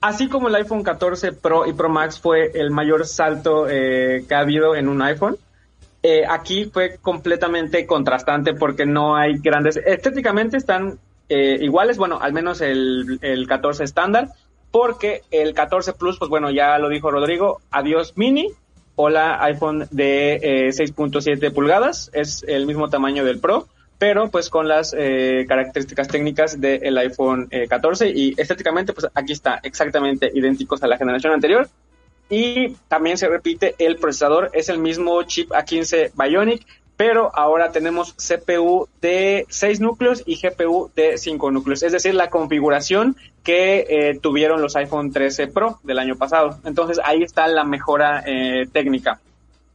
así 0.00 0.26
como 0.26 0.48
el 0.48 0.56
iPhone 0.56 0.82
14 0.82 1.30
Pro 1.30 1.64
y 1.64 1.74
Pro 1.74 1.88
Max 1.88 2.18
fue 2.18 2.50
el 2.52 2.72
mayor 2.72 3.06
salto 3.06 3.68
eh, 3.68 4.24
que 4.28 4.34
ha 4.34 4.40
habido 4.40 4.74
en 4.74 4.88
un 4.88 5.00
iPhone, 5.00 5.36
eh, 6.02 6.24
aquí 6.28 6.64
fue 6.64 6.96
completamente 7.00 7.86
contrastante 7.86 8.52
porque 8.52 8.84
no 8.84 9.14
hay 9.14 9.38
grandes, 9.38 9.76
estéticamente 9.76 10.56
están 10.56 10.98
eh, 11.28 11.58
iguales, 11.60 11.96
bueno, 11.96 12.18
al 12.20 12.32
menos 12.32 12.60
el, 12.60 13.20
el 13.22 13.46
14 13.46 13.84
estándar, 13.84 14.30
porque 14.72 15.22
el 15.30 15.54
14 15.54 15.92
Plus, 15.92 16.18
pues 16.18 16.30
bueno, 16.30 16.50
ya 16.50 16.76
lo 16.78 16.88
dijo 16.88 17.12
Rodrigo, 17.12 17.60
adiós 17.70 18.14
mini, 18.16 18.48
hola 18.96 19.40
iPhone 19.44 19.86
de 19.92 20.72
6.7 20.72 21.54
pulgadas, 21.54 22.10
es 22.12 22.44
el 22.48 22.66
mismo 22.66 22.90
tamaño 22.90 23.24
del 23.24 23.38
Pro 23.38 23.68
pero 23.98 24.30
pues 24.30 24.48
con 24.48 24.68
las 24.68 24.94
eh, 24.96 25.44
características 25.48 26.08
técnicas 26.08 26.60
del 26.60 26.96
iPhone 26.98 27.50
14 27.68 28.06
eh, 28.06 28.12
y 28.14 28.40
estéticamente 28.40 28.92
pues 28.92 29.08
aquí 29.12 29.32
está 29.32 29.60
exactamente 29.62 30.30
idénticos 30.32 30.82
a 30.82 30.86
la 30.86 30.96
generación 30.96 31.32
anterior 31.32 31.68
y 32.30 32.74
también 32.88 33.18
se 33.18 33.28
repite 33.28 33.74
el 33.78 33.96
procesador 33.96 34.50
es 34.52 34.68
el 34.68 34.78
mismo 34.78 35.22
chip 35.24 35.50
A15 35.50 36.12
Bionic 36.14 36.64
pero 36.96 37.30
ahora 37.36 37.70
tenemos 37.70 38.14
CPU 38.14 38.88
de 39.00 39.46
6 39.48 39.80
núcleos 39.80 40.24
y 40.26 40.34
GPU 40.34 40.90
de 40.96 41.16
5 41.16 41.52
núcleos, 41.52 41.84
es 41.84 41.92
decir, 41.92 42.12
la 42.12 42.28
configuración 42.28 43.16
que 43.44 43.86
eh, 43.88 44.18
tuvieron 44.20 44.60
los 44.60 44.74
iPhone 44.74 45.12
13 45.12 45.46
Pro 45.46 45.78
del 45.84 46.00
año 46.00 46.16
pasado. 46.16 46.58
Entonces 46.64 46.98
ahí 47.04 47.22
está 47.22 47.46
la 47.46 47.62
mejora 47.62 48.24
técnica. 48.72 49.20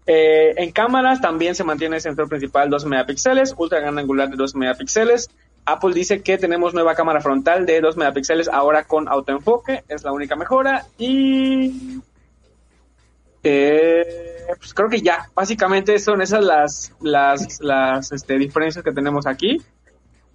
Eh, 0.05 0.53
en 0.57 0.71
cámaras 0.71 1.21
también 1.21 1.55
se 1.55 1.63
mantiene 1.63 1.97
el 1.97 2.01
sensor 2.01 2.27
principal 2.27 2.69
2 2.69 2.85
megapíxeles, 2.85 3.53
ultra 3.57 3.79
gran 3.79 3.97
angular 3.97 4.29
de 4.29 4.35
2 4.35 4.55
megapíxeles. 4.55 5.29
Apple 5.65 5.93
dice 5.93 6.21
que 6.21 6.37
tenemos 6.37 6.73
nueva 6.73 6.95
cámara 6.95 7.21
frontal 7.21 7.65
de 7.65 7.79
2 7.79 7.95
megapíxeles 7.95 8.49
ahora 8.49 8.83
con 8.83 9.07
autoenfoque, 9.07 9.83
es 9.87 10.03
la 10.03 10.11
única 10.11 10.35
mejora. 10.35 10.85
Y 10.97 12.01
eh, 13.43 14.45
pues 14.57 14.73
creo 14.73 14.89
que 14.89 15.01
ya, 15.01 15.29
básicamente 15.33 15.99
son 15.99 16.21
esas 16.21 16.43
las, 16.43 16.93
las, 17.01 17.59
las 17.61 18.11
este, 18.11 18.37
diferencias 18.37 18.83
que 18.83 18.91
tenemos 18.91 19.25
aquí. 19.25 19.61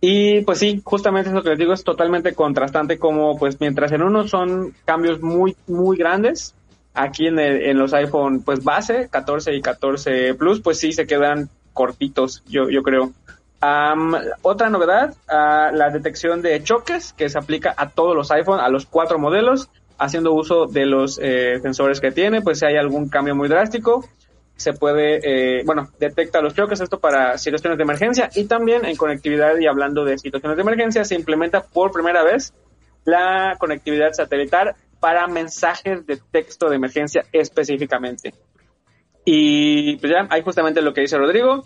Y 0.01 0.43
pues 0.43 0.59
sí, 0.61 0.81
justamente 0.85 1.31
eso 1.31 1.43
que 1.43 1.51
les 1.51 1.59
digo 1.59 1.73
es 1.73 1.83
totalmente 1.83 2.35
contrastante 2.35 2.99
como 2.99 3.37
pues 3.37 3.61
mientras 3.61 3.91
en 3.93 4.03
uno 4.03 4.29
son 4.29 4.75
cambios 4.85 5.21
muy, 5.21 5.57
muy 5.67 5.97
grandes, 5.97 6.55
aquí 6.99 7.29
en, 7.29 7.39
en 7.39 7.79
los 7.79 7.95
iPhone 7.95 8.43
pues 8.43 8.63
base, 8.65 9.09
14 9.11 9.55
y 9.55 9.63
14 9.63 10.35
Plus, 10.35 10.61
pues 10.61 10.79
sí 10.79 10.93
se 10.93 11.07
quedan 11.07 11.49
cortitos, 11.73 12.43
yo, 12.49 12.69
yo 12.69 12.83
creo. 12.83 13.13
otra 14.43 14.69
novedad, 14.69 15.15
uh, 15.29 15.75
la 15.75 15.91
detección 15.91 16.43
de 16.43 16.63
choques 16.63 17.13
que 17.13 17.29
se 17.29 17.39
aplica 17.39 17.73
a 17.77 17.91
todos 17.91 18.17
los 18.17 18.31
iPhone, 18.33 18.59
a 18.61 18.69
los 18.69 18.87
cuatro 18.87 19.19
modelos, 19.19 19.71
haciendo 19.97 20.33
uso 20.33 20.67
de 20.67 20.87
los 20.87 21.21
eh, 21.23 21.61
sensores 21.63 22.01
que 22.01 22.11
tiene, 22.11 22.41
pues 22.43 22.59
si 22.59 22.67
hay 22.67 22.77
algún 22.77 23.09
cambio 23.09 23.35
muy 23.35 23.49
drástico, 23.49 24.05
se 24.57 24.73
puede, 24.73 25.21
eh, 25.23 25.63
bueno, 25.65 25.89
detecta 26.01 26.41
los 26.41 26.55
choques, 26.55 26.81
esto 26.81 26.99
para 26.99 27.39
situaciones 27.39 27.79
de 27.79 27.85
emergencia 27.85 28.29
y 28.35 28.45
también 28.45 28.85
en 28.85 28.97
conectividad 28.97 29.57
y 29.59 29.67
hablando 29.67 30.05
de 30.05 30.19
situaciones 30.19 30.57
de 30.57 30.63
emergencia, 30.63 31.05
se 31.05 31.15
implementa 31.15 31.63
por 31.63 31.93
primera 31.93 32.25
vez 32.25 32.55
la 33.05 33.57
conectividad 33.59 34.13
satelital 34.13 34.75
para 35.01 35.27
mensajes 35.27 36.07
de 36.07 36.19
texto 36.31 36.69
de 36.69 36.77
emergencia 36.77 37.25
específicamente. 37.33 38.35
Y 39.25 39.97
pues 39.97 40.13
ya, 40.13 40.27
hay 40.31 40.43
justamente 40.43 40.81
lo 40.81 40.95
que 40.95 41.03
dice 41.03 41.19
Rodrigo, 41.19 41.65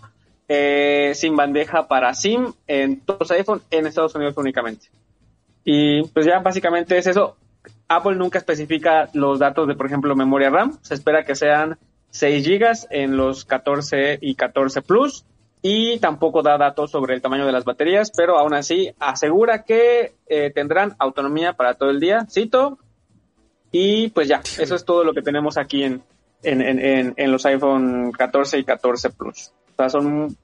eh, 0.49 1.13
sin 1.15 1.35
bandeja 1.35 1.87
para 1.87 2.13
SIM 2.13 2.53
en 2.67 2.99
todos 2.99 3.21
los 3.21 3.31
iPhone 3.31 3.61
en 3.71 3.87
Estados 3.87 4.13
Unidos 4.15 4.35
únicamente. 4.37 4.87
Y 5.63 6.03
pues 6.09 6.25
ya 6.25 6.39
básicamente 6.39 6.97
es 6.97 7.07
eso. 7.07 7.37
Apple 7.87 8.15
nunca 8.15 8.37
especifica 8.37 9.09
los 9.13 9.39
datos 9.39 9.67
de, 9.67 9.75
por 9.75 9.85
ejemplo, 9.85 10.15
memoria 10.15 10.49
RAM. 10.49 10.77
Se 10.81 10.93
espera 10.93 11.23
que 11.23 11.35
sean 11.35 11.77
6 12.09 12.45
GB 12.45 12.87
en 12.89 13.17
los 13.17 13.45
14 13.45 14.19
y 14.21 14.35
14 14.35 14.81
Plus. 14.81 15.25
Y 15.61 15.97
tampoco 15.99 16.41
da 16.41 16.57
datos 16.57 16.91
sobre 16.91 17.15
el 17.15 17.21
tamaño 17.21 17.45
de 17.45 17.53
las 17.53 17.63
baterías, 17.63 18.11
pero 18.11 18.37
aún 18.37 18.53
así 18.53 18.91
asegura 18.99 19.63
que 19.63 20.13
eh, 20.27 20.51
tendrán 20.53 20.93
autonomía 20.99 21.53
para 21.53 21.75
todo 21.75 21.89
el 21.89 22.01
día. 22.01 22.27
Cito, 22.29 22.79
y 23.73 24.07
pues 24.09 24.29
ya, 24.29 24.41
eso 24.59 24.75
es 24.75 24.85
todo 24.85 25.03
lo 25.03 25.13
que 25.13 25.21
tenemos 25.21 25.57
aquí 25.57 25.83
en, 25.83 26.01
en, 26.43 26.61
en, 26.61 27.13
en 27.17 27.31
los 27.31 27.45
iPhone 27.45 28.11
14 28.11 28.59
y 28.59 28.63
14 28.63 29.09
Plus. 29.09 29.51
O 29.71 29.75
sea, 29.75 29.89
son 29.89 30.37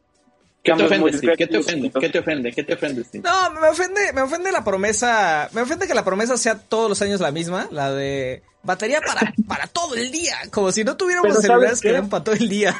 ¿Qué 0.64 0.74
te, 0.74 0.84
ofende, 0.84 1.36
¿Qué 1.38 1.48
te 1.48 1.58
ofende? 1.58 1.92
¿Qué 1.92 2.10
te 2.10 2.20
ofende? 2.20 2.52
¿Qué 2.52 2.64
te 2.64 2.74
ofende? 2.74 3.06
No, 3.24 3.52
me 3.62 3.68
ofende, 3.70 4.12
me 4.14 4.22
ofende 4.22 4.52
la 4.52 4.64
promesa, 4.64 5.48
me 5.54 5.62
ofende 5.62 5.88
que 5.88 5.94
la 5.94 6.04
promesa 6.04 6.36
sea 6.38 6.60
todos 6.60 6.90
los 6.90 7.02
años 7.02 7.22
la 7.22 7.32
misma, 7.32 7.70
la 7.72 7.94
de 7.94 8.44
batería 8.64 9.00
para, 9.00 9.34
para 9.48 9.68
todo 9.68 9.96
el 9.96 10.12
día, 10.12 10.36
como 10.52 10.72
si 10.72 10.84
no 10.84 10.98
tuviéramos 10.98 11.38
celulares 11.40 11.80
que 11.80 11.90
eran 11.90 12.10
para 12.10 12.24
todo 12.26 12.36
el 12.36 12.50
día. 12.50 12.76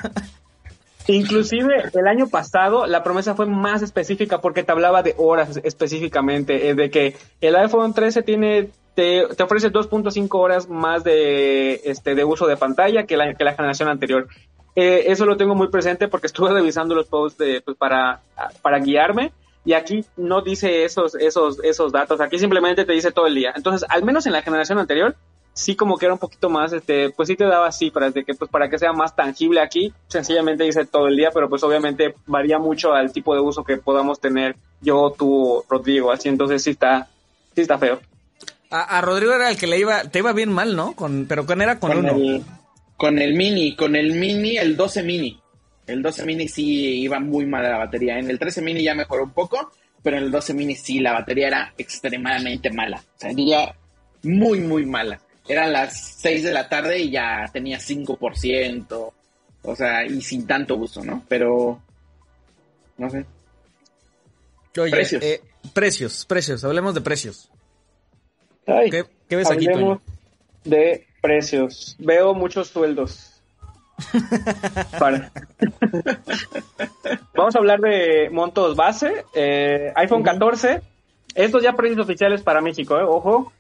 Inclusive 1.08 1.86
el 1.94 2.08
año 2.08 2.28
pasado 2.28 2.86
la 2.86 3.02
promesa 3.02 3.34
fue 3.34 3.46
más 3.46 3.82
específica 3.82 4.42
porque 4.42 4.64
te 4.64 4.72
hablaba 4.72 5.02
de 5.02 5.16
horas 5.18 5.60
específicamente, 5.64 6.70
eh, 6.70 6.76
de 6.76 6.92
que 6.92 7.16
el 7.40 7.56
iPhone 7.56 7.94
13 7.94 8.24
tiene 8.24 8.70
te, 9.00 9.44
ofrece 9.44 9.72
2.5 9.72 10.28
horas 10.38 10.68
más 10.68 11.06
de, 11.06 11.76
este, 11.86 12.16
de 12.16 12.26
uso 12.26 12.48
de 12.48 12.58
pantalla 12.58 13.06
que 13.06 13.16
la, 13.16 13.34
que 13.34 13.46
la 13.46 13.54
generación 13.54 13.88
anterior. 13.88 14.28
Eh, 14.76 15.06
eso 15.08 15.26
lo 15.26 15.38
tengo 15.38 15.56
muy 15.56 15.70
presente 15.70 16.10
porque 16.10 16.28
estuve 16.32 16.52
revisando 16.52 16.96
los 16.96 17.08
posts 17.08 17.38
de, 17.38 17.62
pues, 17.62 17.78
para, 17.78 18.22
para 18.62 18.80
guiarme 18.80 19.32
y 19.64 19.72
aquí 19.72 20.04
no 20.18 20.42
dice 20.42 20.84
esos, 20.84 21.16
esos, 21.16 21.64
esos 21.64 21.94
datos, 21.94 22.20
aquí 22.20 22.40
simplemente 22.40 22.84
te 22.84 22.92
dice 22.92 23.12
todo 23.12 23.28
el 23.28 23.36
día. 23.36 23.54
Entonces, 23.56 23.88
al 23.90 24.04
menos 24.04 24.26
en 24.26 24.34
la 24.34 24.42
generación 24.42 24.80
anterior, 24.80 25.16
sí 25.54 25.78
como 25.78 25.98
que 25.98 26.06
era 26.06 26.14
un 26.14 26.20
poquito 26.20 26.50
más, 26.50 26.74
este, 26.74 27.10
pues 27.12 27.28
sí 27.28 27.38
te 27.38 27.46
daba 27.46 27.72
cifras 27.72 28.14
de 28.14 28.26
que 28.26 28.34
pues 28.34 28.52
para 28.52 28.70
que 28.70 28.80
sea 28.80 28.92
más 28.92 29.16
tangible 29.16 29.62
aquí, 29.62 29.94
sencillamente 30.08 30.66
dice 30.66 30.86
todo 30.86 31.08
el 31.08 31.16
día, 31.16 31.30
pero 31.34 31.48
pues 31.48 31.64
obviamente 31.64 32.16
varía 32.26 32.60
mucho 32.60 32.94
al 32.94 33.14
tipo 33.14 33.34
de 33.34 33.42
uso 33.42 33.64
que 33.64 33.78
podamos 33.78 34.20
tener 34.20 34.56
yo, 34.82 35.14
tú, 35.18 35.64
Rodrigo, 35.70 36.12
así 36.12 36.28
entonces 36.28 36.64
sí 36.64 36.72
está, 36.72 37.08
sí 37.56 37.62
está 37.62 37.78
feo. 37.78 38.00
A, 38.72 39.02
Rodrigo 39.02 39.34
era 39.34 39.50
el 39.50 39.58
que 39.58 39.66
le 39.66 39.80
iba, 39.80 40.04
te 40.04 40.20
iba 40.20 40.32
bien 40.32 40.52
mal, 40.52 40.76
¿no? 40.76 40.94
Con, 40.96 41.26
pero 41.28 41.46
con 41.46 41.62
era 41.62 41.80
con, 41.80 41.98
uno. 41.98 42.16
El, 42.16 42.44
con 42.98 43.18
el 43.18 43.34
mini, 43.34 43.76
con 43.76 43.96
el 43.96 44.14
mini, 44.14 44.58
el 44.58 44.78
12 44.78 45.02
mini. 45.04 45.42
El 45.88 46.04
12 46.04 46.26
mini 46.26 46.48
sí 46.48 47.02
iba 47.02 47.20
muy 47.20 47.48
mal 47.48 47.64
la 47.64 47.80
batería. 47.80 48.20
En 48.20 48.30
el 48.30 48.38
13 48.38 48.62
mini 48.62 48.84
ya 48.84 48.94
mejoró 48.94 49.24
un 49.24 49.32
poco, 49.32 49.72
pero 50.04 50.18
en 50.18 50.26
el 50.26 50.32
12 50.32 50.54
mini 50.54 50.76
sí 50.76 51.00
la 51.00 51.14
batería 51.14 51.48
era 51.48 51.74
extremadamente 51.80 52.70
mala. 52.72 52.98
O 52.98 53.20
sea, 53.20 53.32
diría 53.34 53.74
muy, 54.22 54.60
muy 54.60 54.86
mala. 54.86 55.20
eran 55.48 55.74
las 55.74 56.18
6 56.20 56.44
de 56.44 56.52
la 56.52 56.70
tarde 56.70 57.00
y 57.00 57.10
ya 57.10 57.50
tenía 57.52 57.80
5%. 57.80 59.14
O 59.64 59.76
sea, 59.76 60.06
y 60.06 60.22
sin 60.22 60.46
tanto 60.46 60.76
uso, 60.78 61.04
¿no? 61.04 61.24
Pero, 61.28 61.82
no 62.98 63.10
sé. 63.10 63.26
Oye, 64.80 64.92
Precios. 64.92 65.24
eh, 65.24 65.42
precios, 65.74 66.26
precios, 66.26 66.64
hablemos 66.64 66.94
de 66.94 67.02
precios. 67.02 67.50
Ay, 68.68 68.90
¿Qué, 68.90 69.06
qué 69.28 69.36
ves 69.36 69.50
aquí, 69.52 69.66
Toño? 69.68 70.02
de 70.64 71.06
precios. 71.22 71.96
Veo 72.00 72.34
muchos 72.34 72.68
sueldos. 72.70 73.42
Para- 75.00 75.32
Vamos 77.36 77.56
a 77.56 77.60
hablar 77.60 77.80
de 77.82 78.30
montos 78.32 78.76
base. 78.76 79.26
Eh, 79.34 79.92
iPhone 79.96 80.24
14. 80.24 80.82
Estos 81.36 81.62
ya 81.64 81.74
precios 81.74 82.00
oficiales 82.00 82.42
para 82.42 82.62
México, 82.62 82.98
eh, 83.00 83.04
ojo. 83.04 83.52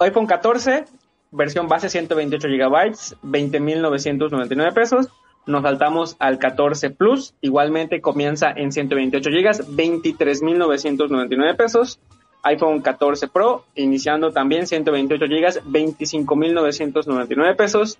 iPhone 0.00 0.26
14, 0.26 0.84
versión 1.30 1.66
base 1.68 1.88
128 1.88 2.46
GB, 2.48 2.92
20.999 3.22 4.74
pesos. 4.74 5.08
Nos 5.46 5.62
saltamos 5.62 6.16
al 6.18 6.38
14 6.38 6.90
Plus, 6.90 7.34
igualmente 7.40 8.00
comienza 8.00 8.50
en 8.50 8.70
128 8.72 9.30
GB, 9.30 9.76
23.999 9.76 11.56
pesos. 11.56 12.00
iPhone 12.42 12.80
14 12.80 13.28
Pro, 13.28 13.64
iniciando 13.74 14.32
también 14.32 14.66
128 14.66 15.26
GB, 15.26 15.62
25.999 15.64 17.56
pesos. 17.56 17.98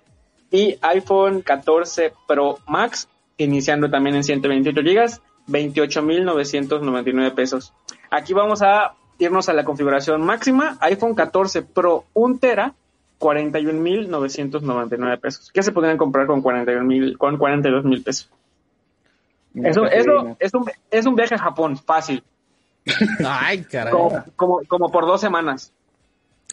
Y 0.49 0.77
iPhone 0.81 1.41
14 1.41 2.13
Pro 2.27 2.59
Max, 2.67 3.09
iniciando 3.37 3.89
también 3.89 4.15
en 4.15 4.23
128 4.23 4.81
GB, 4.81 5.19
28.999 5.47 7.33
pesos. 7.33 7.73
Aquí 8.09 8.33
vamos 8.33 8.61
a 8.61 8.95
irnos 9.19 9.49
a 9.49 9.53
la 9.53 9.65
configuración 9.65 10.21
máxima. 10.21 10.77
iPhone 10.81 11.15
14 11.15 11.63
Pro 11.63 12.05
1 12.13 12.37
tera, 12.39 12.75
41.999 13.19 15.19
pesos. 15.19 15.51
¿Qué 15.51 15.63
se 15.63 15.71
podrían 15.71 15.97
comprar 15.97 16.27
con 16.27 16.43
41.000, 16.43 17.17
con 17.17 17.37
42 17.37 17.83
mil 17.83 18.03
pesos? 18.03 18.29
Eso, 19.55 19.85
eso 19.85 20.35
es, 20.39 20.53
un, 20.53 20.65
es 20.91 21.05
un 21.05 21.15
viaje 21.15 21.35
a 21.35 21.39
Japón, 21.39 21.77
fácil. 21.77 22.23
Ay, 23.25 23.63
caray. 23.63 23.91
Como, 23.91 24.23
como, 24.35 24.61
como 24.67 24.91
por 24.91 25.05
dos 25.05 25.19
semanas. 25.21 25.71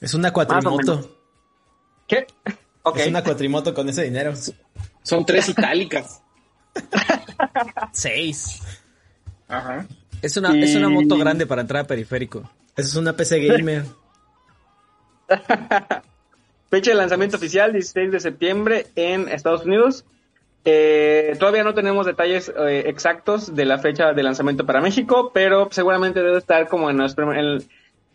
Es 0.01 0.15
una 0.15 0.33
cuatrimoto. 0.33 1.19
¿Qué? 2.09 2.27
Ok. 2.83 2.97
Es 2.99 3.07
una 3.09 3.23
cuatrimoto 3.25 3.73
con 3.75 3.89
ese 3.89 4.03
dinero. 4.05 4.35
Son 5.03 5.25
tres 5.25 5.49
itálicas. 5.49 6.23
Seis. 7.93 8.61
Ajá. 9.49 9.87
Es 10.23 10.37
una, 10.37 10.57
Y- 10.57 10.63
es 10.65 10.75
una 10.75 10.89
moto 10.89 11.17
grande 11.17 11.47
para 11.47 11.61
entrar 11.63 11.85
a 11.85 11.87
periférico. 11.87 12.41
Eso 12.77 12.89
es 12.89 12.97
una 12.97 13.15
PC 13.15 13.41
gamer. 13.41 13.85
Fecha 16.71 16.91
de 16.91 16.97
lanzamiento 16.97 17.37
oficial, 17.37 17.73
16 17.73 18.11
de 18.13 18.21
septiembre 18.21 18.87
en 18.97 19.29
Estados 19.29 19.65
Unidos. 19.65 20.05
Eh, 20.65 21.37
todavía 21.39 21.63
no 21.65 21.75
tenemos 21.75 22.07
detalles 22.07 22.51
eh, 22.57 22.85
exactos 22.87 23.55
de 23.55 23.65
la 23.67 23.79
fecha 23.79 24.13
de 24.15 24.23
lanzamiento 24.23 24.65
para 24.65 24.81
México, 24.81 25.31
pero 25.35 25.69
seguramente 25.71 26.23
debe 26.23 26.39
estar 26.39 26.69
como 26.69 26.89
en, 26.91 26.97
los 26.97 27.15
prim- 27.15 27.33
en- 27.33 27.63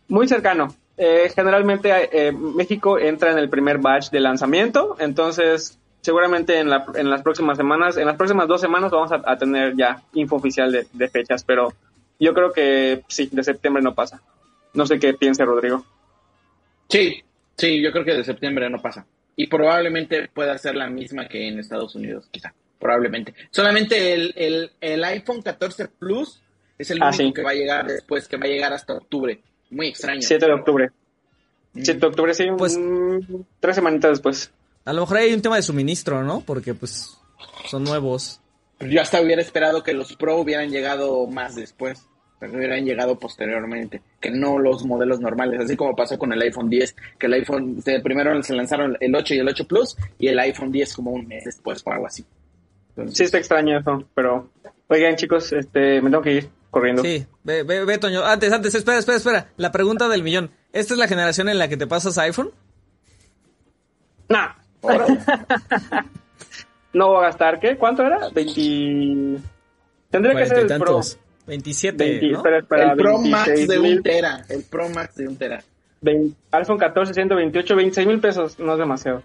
muy 0.08 0.28
cercano. 0.28 0.74
Eh, 0.98 1.32
generalmente 1.34 1.92
eh, 2.12 2.32
México 2.32 2.98
entra 2.98 3.32
en 3.32 3.38
el 3.38 3.50
primer 3.50 3.78
batch 3.78 4.10
de 4.10 4.20
lanzamiento, 4.20 4.96
entonces 5.00 5.78
seguramente 6.02 6.58
en, 6.60 6.70
la- 6.70 6.86
en 6.96 7.10
las 7.10 7.22
próximas 7.22 7.56
semanas, 7.58 7.98
en 7.98 8.08
las 8.08 8.16
próximas 8.18 8.48
dos 8.48 8.60
semanas 8.62 8.90
vamos 8.92 9.12
a, 9.12 9.22
a 9.26 9.38
tener 9.38 9.76
ya 9.76 10.02
info 10.14 10.38
oficial 10.38 10.72
de, 10.72 10.88
de 10.92 11.08
fechas, 11.08 11.44
pero 11.44 11.72
yo 12.20 12.34
creo 12.34 12.52
que 12.52 13.04
sí, 13.08 13.30
de 13.32 13.44
septiembre 13.44 13.84
no 13.84 13.94
pasa. 13.94 14.22
No 14.74 14.86
sé 14.88 15.00
qué 15.00 15.14
piense 15.14 15.46
Rodrigo. 15.46 15.86
Sí, 16.90 17.24
sí, 17.58 17.82
yo 17.82 17.92
creo 17.92 18.04
que 18.04 18.14
de 18.16 18.24
septiembre 18.24 18.70
no 18.70 18.82
pasa. 18.82 19.06
Y 19.42 19.48
probablemente 19.48 20.28
pueda 20.34 20.58
ser 20.58 20.76
la 20.76 20.90
misma 20.90 21.30
que 21.30 21.48
en 21.48 21.60
Estados 21.60 21.96
Unidos, 21.96 22.28
quizá. 22.30 22.54
Probablemente. 22.78 23.34
Solamente 23.52 24.14
el, 24.14 24.34
el, 24.36 24.72
el 24.82 25.02
iPhone 25.06 25.42
14 25.42 25.88
Plus 25.88 26.42
es 26.78 26.92
el 26.92 27.02
Ah, 27.02 27.08
único 27.08 27.24
sí. 27.24 27.34
que 27.34 27.42
va 27.44 27.52
a 27.52 27.54
llegar 27.54 27.88
después, 27.88 28.28
que 28.28 28.36
va 28.36 28.44
a 28.46 28.50
llegar 28.50 28.74
hasta 28.74 28.96
octubre. 28.96 29.40
Muy 29.70 29.88
extraño. 29.88 30.22
7 30.22 30.46
de 30.46 30.52
octubre. 30.54 30.90
Mm. 31.72 31.82
7 31.84 32.00
de 32.02 32.08
octubre, 32.08 32.34
sí, 32.34 32.44
Pues- 32.58 32.78
tres 33.62 33.76
semanitas 33.76 34.12
después. 34.12 34.52
A 34.84 34.92
lo 34.92 35.02
mejor 35.04 35.18
hay 35.18 35.34
un 35.34 35.42
tema 35.42 35.56
de 35.56 35.62
suministro, 35.62 36.22
¿no? 36.24 36.42
Porque 36.42 36.74
pues 36.74 37.18
son 37.70 37.86
nuevos. 37.86 38.42
Yo 38.82 39.02
hasta 39.02 39.22
hubiera 39.22 39.42
esperado 39.42 39.84
que 39.84 39.94
los 39.94 40.18
Pro 40.18 40.36
hubieran 40.38 40.70
llegado 40.70 41.28
más 41.28 41.56
después. 41.56 42.06
Pero 42.40 42.54
hubieran 42.54 42.86
llegado 42.86 43.20
posteriormente. 43.20 44.02
Que 44.20 44.32
no 44.32 44.58
los 44.58 44.86
modelos 44.86 45.20
normales. 45.20 45.60
Así 45.60 45.76
como 45.76 45.96
pasó 45.96 46.18
con 46.18 46.32
el 46.32 46.42
iPhone 46.42 46.70
10. 46.70 46.96
Que 47.18 47.28
el 47.28 47.34
iPhone, 47.34 47.84
primero 48.04 48.42
se 48.42 48.54
lanzaron 48.54 48.98
el 49.00 49.16
8 49.16 49.34
y 49.34 49.40
el 49.40 49.48
8 49.48 49.68
Plus. 49.68 49.98
Y 50.18 50.28
el 50.28 50.40
iPhone 50.40 50.72
10 50.72 50.94
como 50.94 51.12
un 51.12 51.28
mes 51.28 51.46
después 51.46 51.82
o 51.86 51.92
algo 51.92 52.08
así. 52.08 52.26
Entonces, 52.90 53.18
Sí 53.18 53.24
está 53.24 53.38
extraño 53.38 53.80
eso, 53.80 54.04
pero... 54.14 54.50
Oigan, 54.88 55.16
chicos, 55.16 55.52
este, 55.54 56.02
me 56.02 56.10
tengo 56.10 56.24
que 56.24 56.34
ir 56.34 56.50
corriendo. 56.72 57.04
Sí, 57.04 57.26
ve, 57.44 57.64
ve, 57.64 57.86
ve, 57.86 57.98
Toño. 57.98 58.26
Antes, 58.26 58.52
antes, 58.52 58.74
espera, 58.74 58.98
espera, 58.98 59.18
espera. 59.18 59.48
La 59.58 59.72
pregunta 59.72 60.08
del 60.08 60.24
millón. 60.24 60.52
¿Esta 60.74 60.94
es 60.94 61.00
la 61.00 61.08
generación 61.08 61.50
en 61.50 61.60
la 61.60 61.68
que 61.68 61.78
te 61.78 61.88
pasas 61.88 62.18
iPhone? 62.18 62.52
Nah, 64.30 64.54
órale. 64.82 65.20
no 66.94 67.08
voy 67.08 67.18
a 67.18 67.28
gastar, 67.28 67.60
¿qué? 67.60 67.78
¿Cuánto 67.78 68.04
era? 68.04 68.30
20... 68.30 69.42
Tendría 70.10 70.36
que 70.36 70.46
ser 70.48 70.60
el 70.60 70.80
Pro. 70.80 71.02
Tantos. 71.50 71.64
27, 71.64 72.04
20, 72.04 72.28
¿no? 72.28 72.38
espera, 72.38 72.60
espera, 72.60 72.92
el 72.92 72.98
Pro 72.98 73.20
Max 73.20 73.48
de 73.48 73.80
26,000, 73.80 73.98
un 73.98 74.04
tera. 74.04 74.46
El 74.50 74.64
Pro 74.64 74.90
Max 74.90 75.16
de 75.16 75.28
un 75.28 75.36
tera. 75.36 75.64
20 76.02 76.36
iPhone 76.52 76.78
14, 76.78 77.14
128, 77.14 77.76
26 77.76 78.08
mil 78.08 78.20
pesos. 78.20 78.60
No 78.60 78.74
es 78.74 78.80
demasiado. 78.80 79.24